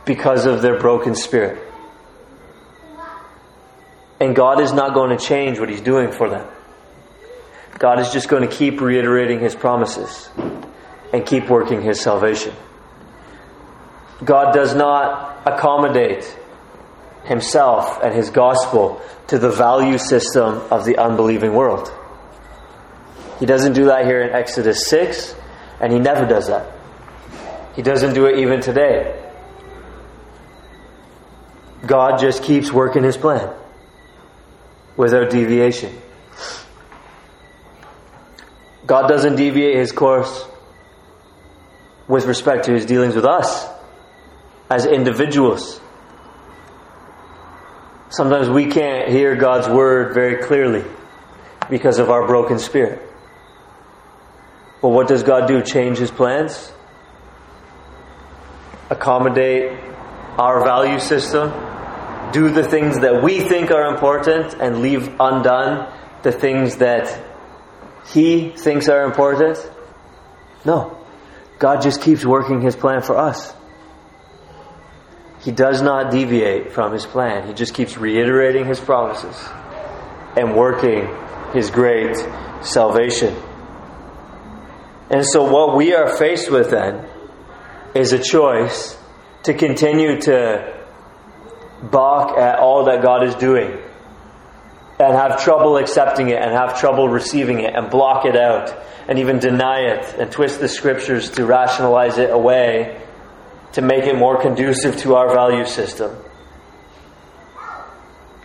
because 0.04 0.46
of 0.46 0.62
their 0.62 0.78
broken 0.78 1.14
spirit. 1.14 1.71
And 4.22 4.36
God 4.36 4.60
is 4.60 4.72
not 4.72 4.94
going 4.94 5.18
to 5.18 5.22
change 5.22 5.58
what 5.58 5.68
He's 5.68 5.80
doing 5.80 6.12
for 6.12 6.30
them. 6.30 6.46
God 7.76 7.98
is 7.98 8.12
just 8.12 8.28
going 8.28 8.48
to 8.48 8.56
keep 8.56 8.80
reiterating 8.80 9.40
His 9.40 9.56
promises 9.56 10.30
and 11.12 11.26
keep 11.26 11.48
working 11.48 11.82
His 11.82 12.00
salvation. 12.00 12.54
God 14.24 14.54
does 14.54 14.76
not 14.76 15.42
accommodate 15.44 16.38
Himself 17.24 17.98
and 18.00 18.14
His 18.14 18.30
gospel 18.30 19.02
to 19.26 19.40
the 19.40 19.50
value 19.50 19.98
system 19.98 20.62
of 20.70 20.84
the 20.84 20.98
unbelieving 20.98 21.52
world. 21.52 21.92
He 23.40 23.46
doesn't 23.46 23.72
do 23.72 23.86
that 23.86 24.04
here 24.04 24.22
in 24.22 24.30
Exodus 24.30 24.86
6, 24.86 25.34
and 25.80 25.92
he 25.92 25.98
never 25.98 26.26
does 26.26 26.46
that. 26.46 26.70
He 27.74 27.82
doesn't 27.82 28.14
do 28.14 28.26
it 28.26 28.38
even 28.38 28.60
today. 28.60 29.20
God 31.84 32.20
just 32.20 32.44
keeps 32.44 32.72
working 32.72 33.02
his 33.02 33.16
plan 33.16 33.52
without 34.96 35.30
deviation. 35.30 35.92
God 38.86 39.06
doesn't 39.06 39.36
deviate 39.36 39.76
his 39.76 39.92
course 39.92 40.46
with 42.08 42.26
respect 42.26 42.64
to 42.66 42.72
his 42.72 42.84
dealings 42.84 43.14
with 43.14 43.24
us 43.24 43.68
as 44.68 44.86
individuals. 44.86 45.80
Sometimes 48.10 48.48
we 48.50 48.66
can't 48.66 49.08
hear 49.08 49.36
God's 49.36 49.68
word 49.68 50.12
very 50.12 50.42
clearly 50.42 50.84
because 51.70 51.98
of 51.98 52.10
our 52.10 52.26
broken 52.26 52.58
spirit. 52.58 53.00
But 54.82 54.88
what 54.88 55.08
does 55.08 55.22
God 55.22 55.46
do? 55.46 55.62
Change 55.62 55.98
his 55.98 56.10
plans? 56.10 56.72
Accommodate 58.90 59.78
our 60.38 60.62
value 60.64 60.98
system? 60.98 61.71
Do 62.32 62.50
the 62.50 62.64
things 62.64 63.00
that 63.00 63.22
we 63.22 63.40
think 63.40 63.70
are 63.70 63.92
important 63.92 64.54
and 64.54 64.80
leave 64.80 65.08
undone 65.20 65.92
the 66.22 66.32
things 66.32 66.76
that 66.76 67.22
he 68.06 68.50
thinks 68.50 68.88
are 68.88 69.04
important? 69.04 69.58
No. 70.64 70.98
God 71.58 71.82
just 71.82 72.00
keeps 72.02 72.24
working 72.24 72.60
his 72.60 72.74
plan 72.74 73.02
for 73.02 73.16
us. 73.16 73.54
He 75.40 75.50
does 75.50 75.82
not 75.82 76.10
deviate 76.10 76.72
from 76.72 76.92
his 76.92 77.04
plan. 77.04 77.46
He 77.48 77.52
just 77.52 77.74
keeps 77.74 77.96
reiterating 77.98 78.64
his 78.64 78.80
promises 78.80 79.36
and 80.36 80.56
working 80.56 81.08
his 81.52 81.70
great 81.70 82.16
salvation. 82.62 83.36
And 85.10 85.26
so, 85.26 85.52
what 85.52 85.76
we 85.76 85.94
are 85.94 86.16
faced 86.16 86.50
with 86.50 86.70
then 86.70 87.06
is 87.94 88.12
a 88.12 88.18
choice 88.18 88.96
to 89.42 89.52
continue 89.52 90.20
to 90.22 90.81
balk 91.82 92.38
at 92.38 92.58
all 92.58 92.84
that 92.84 93.02
God 93.02 93.24
is 93.24 93.34
doing 93.34 93.78
and 94.98 95.14
have 95.14 95.42
trouble 95.42 95.76
accepting 95.76 96.28
it 96.28 96.40
and 96.40 96.52
have 96.52 96.78
trouble 96.78 97.08
receiving 97.08 97.60
it 97.60 97.74
and 97.74 97.90
block 97.90 98.24
it 98.24 98.36
out 98.36 98.74
and 99.08 99.18
even 99.18 99.38
deny 99.38 99.80
it 99.80 100.14
and 100.18 100.30
twist 100.30 100.60
the 100.60 100.68
scriptures 100.68 101.30
to 101.30 101.44
rationalize 101.44 102.18
it 102.18 102.30
away 102.30 103.00
to 103.72 103.82
make 103.82 104.04
it 104.04 104.16
more 104.16 104.40
conducive 104.40 104.96
to 104.98 105.16
our 105.16 105.34
value 105.34 105.64
system. 105.64 106.14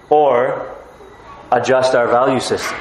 Or 0.10 0.76
adjust 1.52 1.93
our 1.93 2.08
value 2.08 2.39
system. 2.39 2.78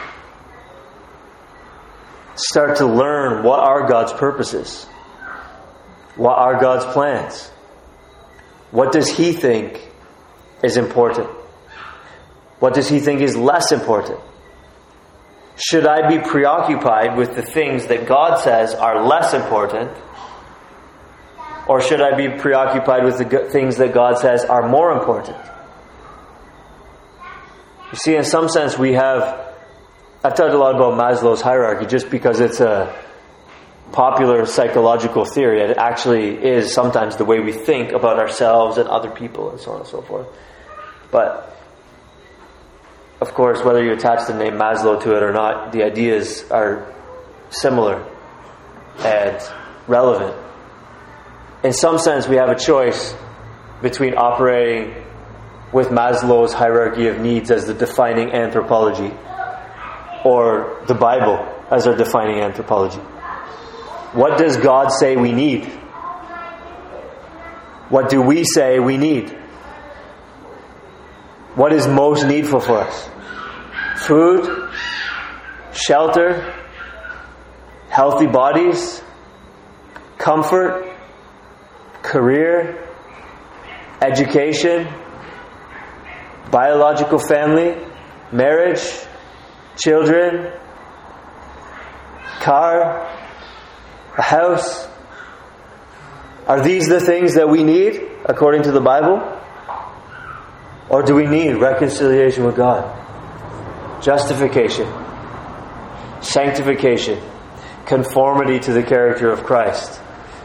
Start 2.37 2.77
to 2.79 2.87
learn 2.87 3.42
what 3.42 3.61
are 3.61 3.88
God's 3.88 4.12
purposes. 4.12 4.85
What 6.14 6.38
are 6.38 6.61
God's 6.61 6.85
plans? 6.92 7.49
What 8.71 8.92
does 8.92 9.09
He 9.09 9.33
think 9.33 9.86
is 10.62 10.77
important? 10.77 11.29
What 12.59 12.75
does 12.75 12.88
He 12.88 13.01
think 13.01 13.21
is 13.21 13.37
less 13.37 13.73
important? 13.73 14.21
Should 15.57 15.87
I 15.87 16.09
be 16.09 16.19
preoccupied 16.19 17.16
with 17.16 17.35
the 17.35 17.42
things 17.42 17.87
that 17.87 18.07
God 18.07 18.38
says 18.40 18.75
are 18.75 19.07
less 19.07 19.33
important? 19.33 19.90
Or 21.66 21.81
should 21.81 22.01
I 22.01 22.16
be 22.16 22.38
preoccupied 22.38 23.05
with 23.05 23.19
the 23.19 23.49
things 23.51 23.77
that 23.79 23.92
God 23.92 24.19
says 24.19 24.45
are 24.45 24.69
more 24.69 24.92
important? 24.92 25.37
You 27.90 27.99
see, 27.99 28.16
in 28.16 28.25
some 28.25 28.49
sense, 28.49 28.79
we 28.79 28.92
have. 28.92 29.45
I've 30.23 30.35
talked 30.35 30.53
a 30.53 30.59
lot 30.59 30.75
about 30.75 30.95
Maslow's 30.95 31.40
hierarchy 31.40 31.87
just 31.87 32.11
because 32.11 32.40
it's 32.40 32.61
a 32.61 32.95
popular 33.92 34.46
psychological 34.46 35.25
theory. 35.25 35.61
It 35.61 35.77
actually 35.77 36.44
is 36.44 36.72
sometimes 36.72 37.16
the 37.16 37.25
way 37.25 37.40
we 37.40 37.53
think 37.53 37.92
about 37.92 38.18
ourselves 38.18 38.79
and 38.79 38.88
other 38.88 39.11
people 39.11 39.51
and 39.51 39.61
so 39.61 39.72
on 39.72 39.81
and 39.81 39.88
so 39.88 40.03
forth. 40.03 40.27
But, 41.11 41.57
of 43.20 43.33
course, 43.33 43.62
whether 43.62 43.83
you 43.83 43.92
attach 43.92 44.27
the 44.27 44.35
name 44.35 44.55
Maslow 44.55 45.03
to 45.03 45.16
it 45.16 45.22
or 45.22 45.33
not, 45.33 45.72
the 45.72 45.85
ideas 45.85 46.51
are 46.51 46.92
similar 47.51 48.05
and 48.99 49.40
relevant. 49.87 50.37
In 51.62 51.72
some 51.72 51.99
sense, 51.99 52.29
we 52.29 52.37
have 52.37 52.49
a 52.49 52.59
choice 52.59 53.14
between 53.83 54.14
operating 54.16 54.94
with 55.72 55.88
Maslow's 55.88 56.53
hierarchy 56.53 57.09
of 57.09 57.20
needs 57.20 57.51
as 57.51 57.66
the 57.66 57.75
defining 57.75 58.33
anthropology 58.33 59.12
or 60.25 60.83
the 60.87 60.94
Bible 60.94 61.37
as 61.70 61.87
our 61.87 61.96
defining 61.96 62.40
anthropology. 62.40 63.01
What 64.12 64.38
does 64.38 64.57
God 64.57 64.88
say 64.90 65.16
we 65.16 65.33
need? 65.33 65.64
What 67.88 68.09
do 68.09 68.21
we 68.21 68.45
say 68.45 68.79
we 68.79 68.97
need? 68.97 69.31
What 71.55 71.73
is 71.73 71.87
most 71.87 72.27
needful 72.27 72.61
for 72.61 72.79
us? 72.81 73.09
Food, 73.97 74.71
shelter, 75.73 76.53
healthy 77.88 78.27
bodies, 78.27 79.03
comfort, 80.19 80.85
career, 82.03 82.87
education, 84.03 84.87
biological 86.51 87.19
family, 87.19 87.75
marriage, 88.33 88.83
children, 89.79 90.53
car, 92.40 93.25
a 94.16 94.22
house. 94.22 94.88
Are 96.46 96.62
these 96.62 96.88
the 96.88 97.00
things 97.00 97.35
that 97.35 97.48
we 97.48 97.64
need 97.64 98.02
according 98.24 98.62
to 98.64 98.72
the 98.72 98.81
Bible? 98.81 99.33
Or 100.88 101.02
do 101.02 101.14
we 101.14 101.26
need 101.26 101.55
reconciliation 101.55 102.44
with 102.44 102.57
God? 102.57 102.85
Justification, 104.02 104.87
sanctification, 106.20 107.20
conformity 107.87 108.61
to 108.61 108.72
the 108.72 108.83
character 108.83 109.31
of 109.31 109.42
Christ, 109.42 110.00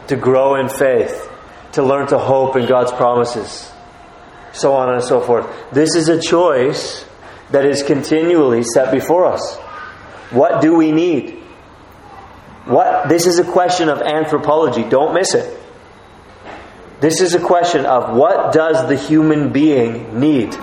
to 0.08 0.16
grow 0.16 0.56
in 0.56 0.68
faith, 0.68 1.30
to 1.72 1.82
learn 1.82 2.08
to 2.08 2.18
hope 2.18 2.56
in 2.56 2.66
God's 2.66 2.92
promises, 2.92 3.70
so 4.52 4.74
on 4.74 4.92
and 4.94 5.02
so 5.02 5.20
forth. 5.20 5.46
This 5.70 5.94
is 5.94 6.08
a 6.08 6.20
choice 6.20 7.04
that 7.52 7.64
is 7.64 7.82
continually 7.82 8.64
set 8.64 8.90
before 8.90 9.26
us. 9.26 9.56
What 10.30 10.60
do 10.60 10.74
we 10.74 10.90
need? 10.90 11.41
What 12.64 13.08
this 13.08 13.26
is 13.26 13.38
a 13.38 13.44
question 13.44 13.88
of 13.88 14.00
anthropology, 14.00 14.84
don't 14.88 15.14
miss 15.14 15.34
it. 15.34 15.58
This 17.00 17.20
is 17.20 17.34
a 17.34 17.40
question 17.40 17.84
of 17.84 18.16
what 18.16 18.52
does 18.52 18.88
the 18.88 18.96
human 18.96 19.52
being 19.52 20.20
need? 20.20 20.54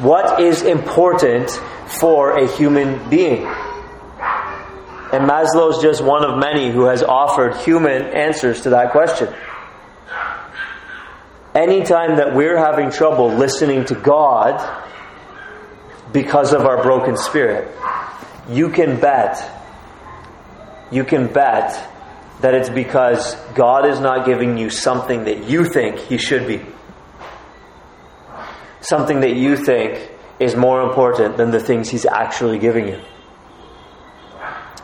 What 0.00 0.40
is 0.40 0.62
important 0.62 1.50
for 2.00 2.38
a 2.38 2.46
human 2.46 3.10
being? 3.10 3.44
And 5.10 5.28
Maslow 5.28 5.70
is 5.74 5.82
just 5.82 6.02
one 6.02 6.24
of 6.24 6.38
many 6.38 6.70
who 6.70 6.84
has 6.84 7.02
offered 7.02 7.56
human 7.56 8.02
answers 8.02 8.62
to 8.62 8.70
that 8.70 8.92
question. 8.92 9.34
Anytime 11.54 12.16
that 12.16 12.34
we're 12.34 12.56
having 12.56 12.90
trouble 12.90 13.28
listening 13.32 13.84
to 13.86 13.94
God 13.94 14.60
because 16.12 16.52
of 16.52 16.66
our 16.66 16.82
broken 16.82 17.16
spirit, 17.16 17.74
you 18.48 18.68
can 18.70 19.00
bet, 19.00 19.57
you 20.90 21.04
can 21.04 21.26
bet 21.32 21.88
that 22.40 22.54
it's 22.54 22.70
because 22.70 23.34
God 23.54 23.86
is 23.86 24.00
not 24.00 24.24
giving 24.24 24.58
you 24.58 24.70
something 24.70 25.24
that 25.24 25.48
you 25.48 25.64
think 25.64 25.98
He 25.98 26.18
should 26.18 26.46
be. 26.46 26.64
Something 28.80 29.20
that 29.20 29.34
you 29.34 29.56
think 29.56 30.10
is 30.38 30.54
more 30.54 30.82
important 30.82 31.36
than 31.36 31.50
the 31.50 31.60
things 31.60 31.88
He's 31.88 32.06
actually 32.06 32.58
giving 32.58 32.88
you. 32.88 33.00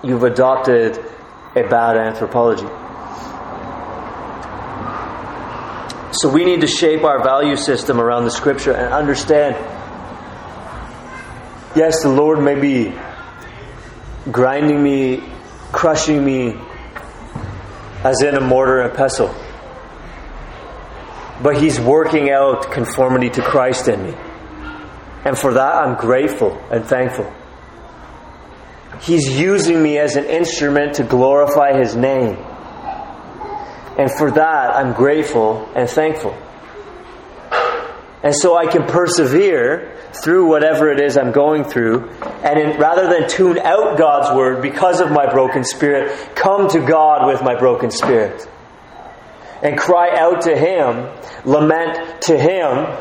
You've 0.02 0.24
adopted 0.24 0.98
a 1.56 1.62
bad 1.62 1.96
anthropology. 1.96 2.66
So 6.12 6.28
we 6.28 6.44
need 6.44 6.60
to 6.60 6.66
shape 6.66 7.04
our 7.04 7.22
value 7.22 7.56
system 7.56 8.00
around 8.00 8.24
the 8.24 8.30
Scripture 8.30 8.72
and 8.72 8.92
understand 8.92 9.56
yes, 11.74 12.02
the 12.02 12.08
Lord 12.08 12.40
may 12.40 12.54
be 12.54 12.94
grinding 14.30 14.82
me, 14.82 15.22
crushing 15.74 16.24
me 16.24 16.54
as 18.04 18.22
in 18.22 18.34
a 18.36 18.40
mortar 18.40 18.80
and 18.82 18.94
pestle. 18.94 19.34
But 21.42 21.60
He's 21.60 21.80
working 21.80 22.30
out 22.30 22.70
conformity 22.70 23.30
to 23.30 23.42
Christ 23.42 23.88
in 23.88 24.02
me. 24.04 24.14
And 25.24 25.36
for 25.36 25.54
that, 25.54 25.74
I'm 25.74 25.96
grateful 25.96 26.56
and 26.70 26.84
thankful. 26.84 27.32
He's 29.00 29.38
using 29.38 29.82
me 29.82 29.98
as 29.98 30.16
an 30.16 30.26
instrument 30.26 30.94
to 30.94 31.04
glorify 31.04 31.76
His 31.78 31.96
name. 31.96 32.36
And 33.98 34.10
for 34.10 34.30
that, 34.30 34.76
I'm 34.76 34.92
grateful 34.92 35.68
and 35.74 35.88
thankful. 35.88 36.36
And 38.24 38.34
so 38.34 38.56
I 38.56 38.66
can 38.66 38.84
persevere 38.84 39.94
through 40.14 40.46
whatever 40.46 40.90
it 40.90 40.98
is 40.98 41.18
I'm 41.18 41.30
going 41.30 41.64
through, 41.64 42.08
and 42.42 42.58
in, 42.58 42.80
rather 42.80 43.06
than 43.06 43.28
tune 43.28 43.58
out 43.58 43.98
God's 43.98 44.34
word 44.34 44.62
because 44.62 45.00
of 45.02 45.10
my 45.10 45.30
broken 45.30 45.62
spirit, 45.62 46.34
come 46.34 46.68
to 46.70 46.80
God 46.80 47.26
with 47.26 47.42
my 47.42 47.54
broken 47.54 47.90
spirit. 47.90 48.48
And 49.62 49.76
cry 49.76 50.16
out 50.16 50.42
to 50.42 50.56
Him, 50.56 51.06
lament 51.44 52.22
to 52.22 52.38
Him, 52.38 52.96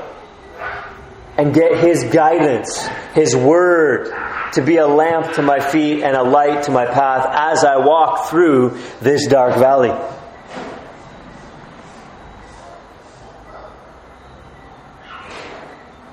and 1.38 1.54
get 1.54 1.78
His 1.78 2.04
guidance, 2.04 2.86
His 3.14 3.34
word 3.34 4.14
to 4.54 4.62
be 4.62 4.76
a 4.76 4.88
lamp 4.88 5.36
to 5.36 5.42
my 5.42 5.62
feet 5.62 6.04
and 6.04 6.18
a 6.18 6.24
light 6.24 6.64
to 6.64 6.72
my 6.72 6.86
path 6.86 7.26
as 7.32 7.64
I 7.64 7.78
walk 7.78 8.30
through 8.30 8.78
this 9.00 9.26
dark 9.28 9.58
valley. 9.58 9.92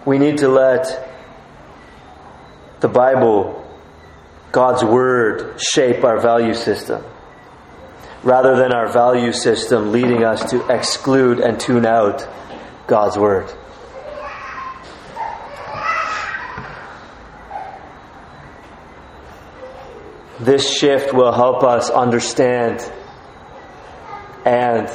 We 0.06 0.18
need 0.18 0.38
to 0.38 0.48
let 0.48 1.08
the 2.80 2.88
Bible, 2.88 3.66
God's 4.52 4.82
Word, 4.84 5.60
shape 5.60 6.04
our 6.04 6.20
value 6.20 6.54
system 6.54 7.04
rather 8.22 8.56
than 8.56 8.72
our 8.72 8.90
value 8.92 9.32
system 9.32 9.92
leading 9.92 10.24
us 10.24 10.50
to 10.50 10.66
exclude 10.68 11.40
and 11.40 11.58
tune 11.58 11.86
out 11.86 12.26
God's 12.86 13.16
Word. 13.16 13.52
This 20.38 20.70
shift 20.70 21.12
will 21.12 21.32
help 21.32 21.62
us 21.62 21.90
understand 21.90 22.80
and 24.46 24.88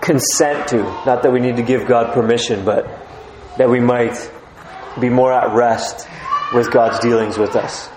consent 0.00 0.68
to. 0.68 0.82
Not 1.06 1.22
that 1.22 1.32
we 1.32 1.40
need 1.40 1.56
to 1.56 1.62
give 1.62 1.86
God 1.86 2.14
permission, 2.14 2.64
but 2.64 2.86
that 3.58 3.68
we 3.68 3.80
might 3.80 4.30
be 5.00 5.08
more 5.08 5.32
at 5.32 5.54
rest 5.54 6.08
with 6.54 6.70
God's 6.70 6.98
dealings 7.00 7.38
with 7.38 7.56
us. 7.56 7.88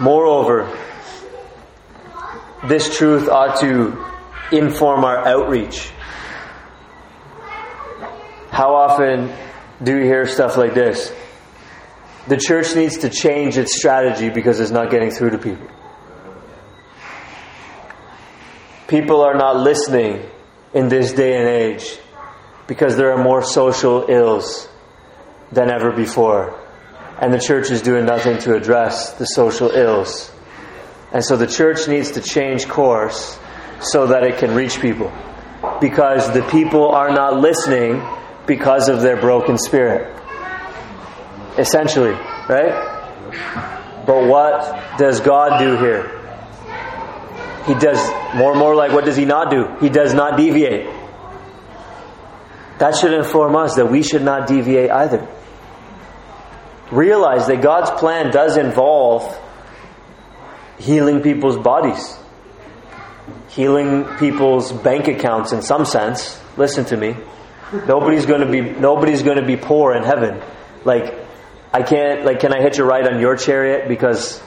Moreover, 0.00 0.76
this 2.68 2.96
truth 2.96 3.28
ought 3.28 3.60
to 3.60 4.04
inform 4.52 5.04
our 5.04 5.26
outreach. 5.26 5.90
How 8.50 8.74
often 8.74 9.32
do 9.82 9.96
you 9.96 10.04
hear 10.04 10.26
stuff 10.26 10.56
like 10.56 10.74
this? 10.74 11.12
The 12.28 12.36
church 12.36 12.74
needs 12.74 12.98
to 12.98 13.08
change 13.08 13.56
its 13.56 13.76
strategy 13.76 14.30
because 14.30 14.60
it's 14.60 14.70
not 14.70 14.90
getting 14.90 15.10
through 15.10 15.30
to 15.30 15.38
people. 15.38 15.68
People 18.88 19.22
are 19.22 19.34
not 19.34 19.56
listening 19.56 20.22
in 20.72 20.88
this 20.88 21.12
day 21.12 21.36
and 21.36 21.48
age 21.48 21.98
because 22.66 22.96
there 22.96 23.12
are 23.12 23.22
more 23.22 23.42
social 23.42 24.08
ills 24.08 24.68
than 25.50 25.70
ever 25.70 25.90
before. 25.90 26.58
And 27.20 27.32
the 27.32 27.40
church 27.40 27.70
is 27.70 27.82
doing 27.82 28.04
nothing 28.04 28.38
to 28.38 28.54
address 28.54 29.12
the 29.14 29.24
social 29.24 29.70
ills. 29.70 30.30
And 31.12 31.24
so 31.24 31.36
the 31.36 31.46
church 31.46 31.88
needs 31.88 32.12
to 32.12 32.20
change 32.20 32.68
course 32.68 33.38
so 33.80 34.08
that 34.08 34.22
it 34.22 34.38
can 34.38 34.54
reach 34.54 34.80
people. 34.80 35.12
Because 35.80 36.32
the 36.32 36.42
people 36.50 36.88
are 36.88 37.10
not 37.10 37.40
listening 37.40 38.02
because 38.46 38.88
of 38.88 39.00
their 39.00 39.20
broken 39.20 39.58
spirit. 39.58 40.14
Essentially, 41.58 42.12
right? 42.48 44.04
But 44.06 44.26
what 44.26 44.98
does 44.98 45.20
God 45.20 45.58
do 45.58 45.76
here? 45.76 46.15
He 47.66 47.74
does 47.74 47.98
more 48.36 48.52
and 48.52 48.60
more 48.60 48.74
like 48.74 48.92
what 48.92 49.04
does 49.04 49.16
he 49.16 49.24
not 49.24 49.50
do? 49.50 49.66
He 49.80 49.88
does 49.88 50.14
not 50.14 50.36
deviate. 50.36 50.86
That 52.78 52.94
should 52.96 53.12
inform 53.12 53.56
us 53.56 53.74
that 53.76 53.90
we 53.90 54.02
should 54.02 54.22
not 54.22 54.46
deviate 54.46 54.90
either. 54.90 55.26
Realize 56.92 57.46
that 57.48 57.62
God's 57.62 57.90
plan 57.98 58.30
does 58.30 58.56
involve 58.56 59.36
healing 60.78 61.22
people's 61.22 61.56
bodies, 61.56 62.16
healing 63.48 64.04
people's 64.18 64.70
bank 64.72 65.08
accounts 65.08 65.52
in 65.52 65.62
some 65.62 65.84
sense. 65.84 66.40
Listen 66.56 66.84
to 66.86 66.96
me. 66.96 67.16
Nobody's 67.88 68.26
going 68.26 68.42
to 68.42 68.50
be 68.50 68.60
nobody's 68.60 69.22
going 69.22 69.38
to 69.38 69.46
be 69.46 69.56
poor 69.56 69.92
in 69.94 70.04
heaven. 70.04 70.40
Like 70.84 71.14
I 71.72 71.82
can't 71.82 72.24
like 72.24 72.38
can 72.38 72.54
I 72.54 72.62
hitch 72.62 72.78
a 72.78 72.84
ride 72.84 73.12
on 73.12 73.20
your 73.20 73.36
chariot 73.36 73.88
because 73.88 74.40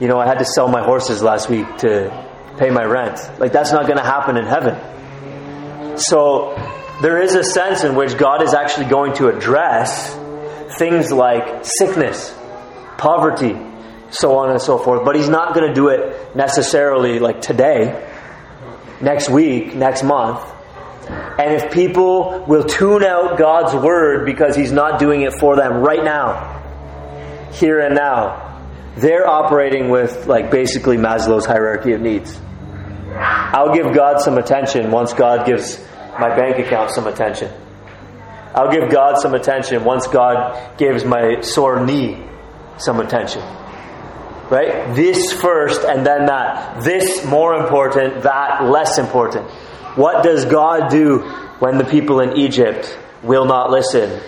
you 0.00 0.08
know 0.08 0.18
I 0.18 0.26
had 0.26 0.38
to 0.38 0.46
sell 0.46 0.68
my 0.68 0.82
horses 0.82 1.22
last 1.22 1.50
week 1.50 1.66
to 1.78 2.31
pay 2.58 2.70
my 2.70 2.84
rent. 2.84 3.18
Like 3.38 3.52
that's 3.52 3.72
not 3.72 3.86
going 3.86 3.98
to 3.98 4.04
happen 4.04 4.36
in 4.36 4.44
heaven. 4.44 5.98
So 5.98 6.54
there 7.02 7.20
is 7.20 7.34
a 7.34 7.44
sense 7.44 7.84
in 7.84 7.94
which 7.94 8.16
God 8.16 8.42
is 8.42 8.54
actually 8.54 8.86
going 8.86 9.14
to 9.14 9.28
address 9.28 10.14
things 10.78 11.12
like 11.12 11.64
sickness, 11.64 12.34
poverty, 12.96 13.58
so 14.10 14.38
on 14.38 14.50
and 14.50 14.60
so 14.60 14.78
forth. 14.78 15.04
But 15.04 15.16
He's 15.16 15.28
not 15.28 15.54
going 15.54 15.68
to 15.68 15.74
do 15.74 15.88
it 15.88 16.36
necessarily 16.36 17.18
like 17.18 17.40
today, 17.40 18.08
next 19.00 19.28
week, 19.28 19.74
next 19.74 20.02
month. 20.02 20.48
And 21.08 21.54
if 21.54 21.72
people 21.72 22.44
will 22.46 22.64
tune 22.64 23.02
out 23.02 23.38
God's 23.38 23.74
word 23.74 24.24
because 24.24 24.54
He's 24.54 24.72
not 24.72 24.98
doing 25.00 25.22
it 25.22 25.32
for 25.38 25.56
them 25.56 25.78
right 25.78 26.04
now, 26.04 26.60
here 27.52 27.80
and 27.80 27.94
now, 27.94 28.51
they're 28.96 29.26
operating 29.26 29.88
with 29.88 30.26
like 30.26 30.50
basically 30.50 30.96
Maslow's 30.96 31.46
hierarchy 31.46 31.92
of 31.92 32.00
needs. 32.00 32.38
I'll 33.14 33.74
give 33.74 33.94
God 33.94 34.20
some 34.20 34.38
attention 34.38 34.90
once 34.90 35.12
God 35.12 35.46
gives 35.46 35.78
my 36.18 36.34
bank 36.36 36.58
account 36.58 36.90
some 36.90 37.06
attention. 37.06 37.50
I'll 38.54 38.70
give 38.70 38.90
God 38.90 39.18
some 39.18 39.34
attention 39.34 39.84
once 39.84 40.06
God 40.06 40.76
gives 40.76 41.04
my 41.04 41.40
sore 41.40 41.84
knee 41.84 42.22
some 42.78 43.00
attention. 43.00 43.42
Right? 44.50 44.94
This 44.94 45.32
first 45.32 45.82
and 45.84 46.04
then 46.04 46.26
that. 46.26 46.82
This 46.82 47.24
more 47.24 47.54
important, 47.54 48.24
that 48.24 48.64
less 48.64 48.98
important. 48.98 49.50
What 49.96 50.22
does 50.22 50.44
God 50.44 50.90
do 50.90 51.20
when 51.60 51.78
the 51.78 51.84
people 51.84 52.20
in 52.20 52.36
Egypt 52.36 52.98
will 53.22 53.46
not 53.46 53.70
listen 53.70 54.20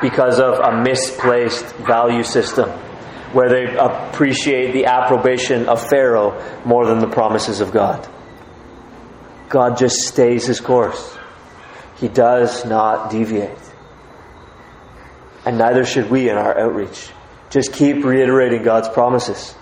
because 0.00 0.40
of 0.40 0.58
a 0.58 0.82
misplaced 0.82 1.64
value 1.76 2.24
system 2.24 2.70
where 3.32 3.48
they 3.48 3.76
appreciate 3.76 4.72
the 4.72 4.86
approbation 4.86 5.68
of 5.68 5.88
Pharaoh 5.88 6.62
more 6.64 6.86
than 6.86 6.98
the 6.98 7.08
promises 7.08 7.60
of 7.60 7.72
God? 7.72 8.08
God 9.48 9.78
just 9.78 9.96
stays 10.06 10.46
his 10.46 10.60
course. 10.60 11.16
He 11.96 12.08
does 12.08 12.64
not 12.64 13.10
deviate. 13.10 13.58
And 15.44 15.58
neither 15.58 15.84
should 15.84 16.10
we 16.10 16.28
in 16.28 16.36
our 16.36 16.58
outreach. 16.58 17.10
Just 17.50 17.72
keep 17.72 18.04
reiterating 18.04 18.62
God's 18.62 18.88
promises. 18.88 19.54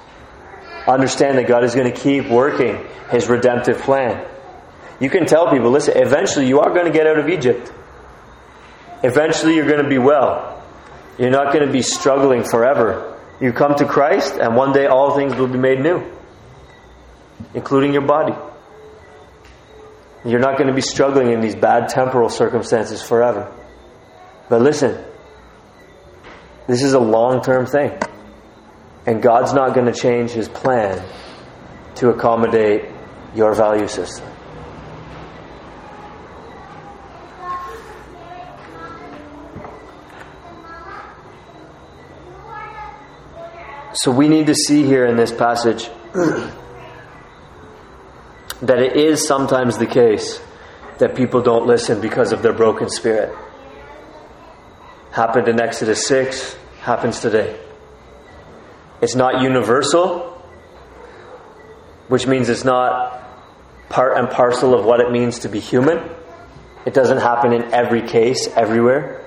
Understand 0.86 1.38
that 1.38 1.46
God 1.46 1.64
is 1.64 1.74
going 1.74 1.92
to 1.92 1.98
keep 1.98 2.28
working 2.28 2.84
his 3.10 3.28
redemptive 3.28 3.78
plan. 3.78 4.26
You 5.00 5.10
can 5.10 5.26
tell 5.26 5.50
people, 5.50 5.70
listen, 5.70 5.96
eventually 5.96 6.48
you 6.48 6.60
are 6.60 6.70
going 6.70 6.86
to 6.86 6.92
get 6.92 7.06
out 7.06 7.18
of 7.18 7.28
Egypt. 7.28 7.72
Eventually 9.02 9.54
you're 9.54 9.68
going 9.68 9.82
to 9.82 9.88
be 9.88 9.98
well. 9.98 10.62
You're 11.18 11.30
not 11.30 11.52
going 11.52 11.66
to 11.66 11.72
be 11.72 11.82
struggling 11.82 12.44
forever. 12.44 13.15
You 13.40 13.52
come 13.52 13.74
to 13.76 13.84
Christ, 13.84 14.36
and 14.40 14.56
one 14.56 14.72
day 14.72 14.86
all 14.86 15.14
things 15.14 15.34
will 15.34 15.48
be 15.48 15.58
made 15.58 15.80
new, 15.80 16.02
including 17.54 17.92
your 17.92 18.06
body. 18.06 18.34
You're 20.24 20.40
not 20.40 20.56
going 20.56 20.68
to 20.68 20.74
be 20.74 20.80
struggling 20.80 21.32
in 21.32 21.40
these 21.40 21.54
bad 21.54 21.88
temporal 21.88 22.28
circumstances 22.28 23.02
forever. 23.02 23.52
But 24.48 24.62
listen, 24.62 25.04
this 26.66 26.82
is 26.82 26.94
a 26.94 26.98
long 26.98 27.42
term 27.42 27.66
thing. 27.66 27.98
And 29.06 29.22
God's 29.22 29.52
not 29.52 29.74
going 29.74 29.86
to 29.86 29.92
change 29.92 30.30
his 30.32 30.48
plan 30.48 31.06
to 31.96 32.08
accommodate 32.08 32.90
your 33.34 33.54
value 33.54 33.86
system. 33.86 34.28
So 44.06 44.12
we 44.12 44.28
need 44.28 44.46
to 44.46 44.54
see 44.54 44.84
here 44.84 45.04
in 45.04 45.16
this 45.16 45.32
passage 45.32 45.90
that 48.62 48.78
it 48.78 48.94
is 48.94 49.26
sometimes 49.26 49.78
the 49.78 49.86
case 49.86 50.40
that 50.98 51.16
people 51.16 51.42
don't 51.42 51.66
listen 51.66 52.00
because 52.00 52.30
of 52.30 52.40
their 52.40 52.52
broken 52.52 52.88
spirit. 52.88 53.36
Happened 55.10 55.48
in 55.48 55.60
Exodus 55.60 56.06
6, 56.06 56.56
happens 56.82 57.18
today. 57.18 57.58
It's 59.00 59.16
not 59.16 59.42
universal, 59.42 60.40
which 62.06 62.28
means 62.28 62.48
it's 62.48 62.62
not 62.62 63.28
part 63.88 64.16
and 64.18 64.30
parcel 64.30 64.72
of 64.72 64.84
what 64.84 65.00
it 65.00 65.10
means 65.10 65.40
to 65.40 65.48
be 65.48 65.58
human. 65.58 65.98
It 66.86 66.94
doesn't 66.94 67.18
happen 67.18 67.52
in 67.52 67.74
every 67.74 68.02
case, 68.02 68.46
everywhere. 68.54 69.26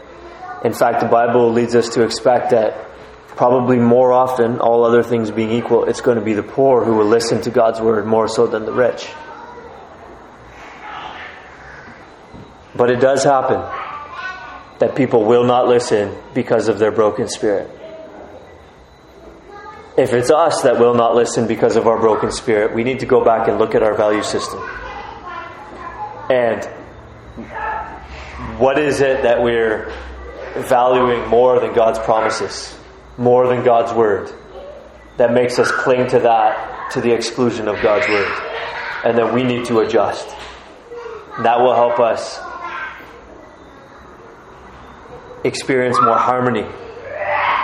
In 0.63 0.71
fact, 0.71 1.01
the 1.01 1.09
Bible 1.09 1.51
leads 1.51 1.75
us 1.75 1.89
to 1.95 2.03
expect 2.03 2.51
that 2.51 2.88
probably 3.39 3.77
more 3.77 4.11
often, 4.11 4.59
all 4.59 4.83
other 4.83 5.01
things 5.01 5.31
being 5.31 5.51
equal, 5.51 5.85
it's 5.85 6.01
going 6.01 6.17
to 6.17 6.23
be 6.23 6.33
the 6.33 6.43
poor 6.43 6.83
who 6.83 6.95
will 6.95 7.05
listen 7.05 7.41
to 7.41 7.49
God's 7.49 7.79
word 7.79 8.05
more 8.05 8.27
so 8.27 8.45
than 8.47 8.65
the 8.65 8.73
rich. 8.73 9.07
But 12.75 12.91
it 12.91 12.97
does 12.99 13.23
happen 13.23 13.61
that 14.79 14.93
people 14.93 15.23
will 15.23 15.45
not 15.45 15.69
listen 15.69 16.17
because 16.33 16.67
of 16.67 16.79
their 16.79 16.91
broken 16.91 17.29
spirit. 17.29 17.71
If 19.97 20.11
it's 20.11 20.31
us 20.31 20.63
that 20.63 20.77
will 20.77 20.95
not 20.95 21.15
listen 21.15 21.47
because 21.47 21.77
of 21.77 21.87
our 21.87 21.97
broken 21.97 22.33
spirit, 22.33 22.75
we 22.75 22.83
need 22.83 22.99
to 22.99 23.05
go 23.05 23.23
back 23.23 23.47
and 23.47 23.57
look 23.57 23.73
at 23.73 23.81
our 23.81 23.93
value 23.93 24.23
system. 24.23 24.59
And 26.29 26.65
what 28.59 28.77
is 28.77 28.99
it 28.99 29.23
that 29.23 29.41
we're 29.41 29.93
valuing 30.57 31.25
more 31.29 31.61
than 31.61 31.73
God's 31.73 31.99
promises? 31.99 32.75
More 33.19 33.47
than 33.47 33.63
God's 33.63 33.93
Word 33.93 34.31
that 35.17 35.33
makes 35.33 35.59
us 35.59 35.69
cling 35.69 36.07
to 36.07 36.19
that 36.19 36.91
to 36.93 37.01
the 37.01 37.11
exclusion 37.11 37.67
of 37.67 37.81
God's 37.83 38.07
Word. 38.07 38.31
And 39.03 39.17
that 39.17 39.33
we 39.33 39.43
need 39.43 39.65
to 39.65 39.79
adjust. 39.79 40.27
That 41.43 41.59
will 41.59 41.75
help 41.75 41.99
us 41.99 42.39
experience 45.43 45.97
more 46.01 46.17
harmony 46.17 46.65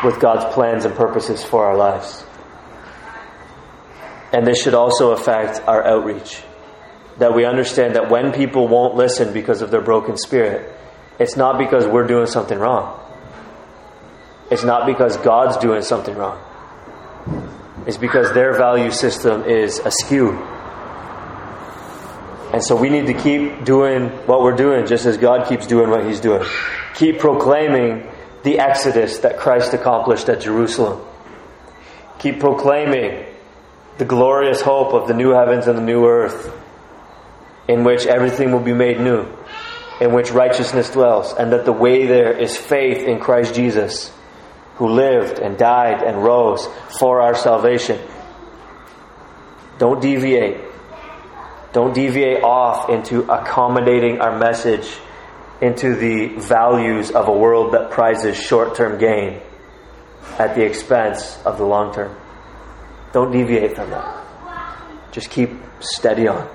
with 0.03 0.19
God's 0.19 0.53
plans 0.53 0.85
and 0.85 0.95
purposes 0.95 1.43
for 1.43 1.65
our 1.65 1.75
lives. 1.75 2.23
And 4.31 4.45
this 4.45 4.61
should 4.61 4.73
also 4.73 5.11
affect 5.11 5.61
our 5.67 5.83
outreach. 5.85 6.41
That 7.17 7.33
we 7.33 7.45
understand 7.45 7.95
that 7.95 8.09
when 8.09 8.33
people 8.33 8.67
won't 8.67 8.95
listen 8.95 9.33
because 9.33 9.61
of 9.61 9.71
their 9.71 9.81
broken 9.81 10.17
spirit, 10.17 10.73
it's 11.19 11.37
not 11.37 11.57
because 11.57 11.87
we're 11.87 12.07
doing 12.07 12.27
something 12.27 12.59
wrong. 12.59 12.99
It's 14.51 14.63
not 14.63 14.85
because 14.85 15.17
God's 15.17 15.57
doing 15.57 15.81
something 15.81 16.15
wrong. 16.15 16.39
It's 17.87 17.97
because 17.97 18.33
their 18.33 18.53
value 18.53 18.91
system 18.91 19.43
is 19.43 19.79
askew. 19.79 20.31
And 22.53 22.63
so 22.63 22.75
we 22.75 22.89
need 22.89 23.07
to 23.07 23.13
keep 23.13 23.65
doing 23.65 24.09
what 24.27 24.41
we're 24.41 24.55
doing 24.55 24.85
just 24.85 25.05
as 25.05 25.17
God 25.17 25.47
keeps 25.49 25.67
doing 25.67 25.89
what 25.89 26.05
He's 26.05 26.19
doing. 26.19 26.43
Keep 26.95 27.19
proclaiming 27.19 28.07
the 28.43 28.59
exodus 28.59 29.19
that 29.19 29.37
Christ 29.37 29.73
accomplished 29.73 30.29
at 30.29 30.41
Jerusalem. 30.41 31.05
Keep 32.19 32.39
proclaiming 32.39 33.25
the 33.97 34.05
glorious 34.05 34.61
hope 34.61 34.93
of 34.93 35.07
the 35.07 35.13
new 35.13 35.31
heavens 35.31 35.67
and 35.67 35.77
the 35.77 35.81
new 35.81 36.05
earth 36.07 36.53
in 37.67 37.83
which 37.83 38.05
everything 38.05 38.51
will 38.51 38.59
be 38.59 38.73
made 38.73 38.99
new, 38.99 39.25
in 39.99 40.13
which 40.13 40.31
righteousness 40.31 40.89
dwells, 40.91 41.33
and 41.33 41.51
that 41.51 41.65
the 41.65 41.71
way 41.71 42.05
there 42.05 42.31
is 42.31 42.55
faith 42.55 43.07
in 43.07 43.19
Christ 43.19 43.55
Jesus, 43.55 44.11
who 44.75 44.89
lived 44.89 45.39
and 45.39 45.57
died 45.57 46.03
and 46.03 46.23
rose 46.23 46.67
for 46.99 47.21
our 47.21 47.35
salvation. 47.35 47.99
Don't 49.77 50.01
deviate. 50.01 50.61
Don't 51.73 51.93
deviate 51.93 52.43
off 52.43 52.89
into 52.89 53.29
accommodating 53.31 54.21
our 54.21 54.37
message 54.37 54.89
into 55.61 55.95
the 55.95 56.39
values 56.39 57.11
of 57.11 57.27
a 57.27 57.33
world 57.33 57.73
that 57.73 57.91
prizes 57.91 58.37
short 58.37 58.75
term 58.75 58.99
gain 58.99 59.41
at 60.37 60.55
the 60.55 60.63
expense 60.63 61.37
of 61.45 61.57
the 61.57 61.65
long 61.65 61.93
term. 61.93 62.15
Don't 63.13 63.31
deviate 63.31 63.75
from 63.75 63.89
that. 63.91 64.23
Just 65.11 65.29
keep 65.29 65.51
steady 65.79 66.27
on. 66.27 66.49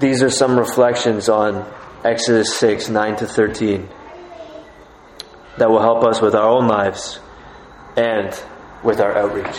These 0.00 0.22
are 0.22 0.30
some 0.30 0.58
reflections 0.58 1.28
on 1.28 1.70
Exodus 2.04 2.56
6 2.56 2.88
9 2.88 3.16
to 3.16 3.26
13 3.26 3.88
that 5.58 5.70
will 5.70 5.80
help 5.80 6.04
us 6.04 6.20
with 6.20 6.34
our 6.34 6.48
own 6.48 6.66
lives 6.66 7.20
and 7.96 8.42
with 8.82 9.00
our 9.00 9.16
outreach. 9.16 9.58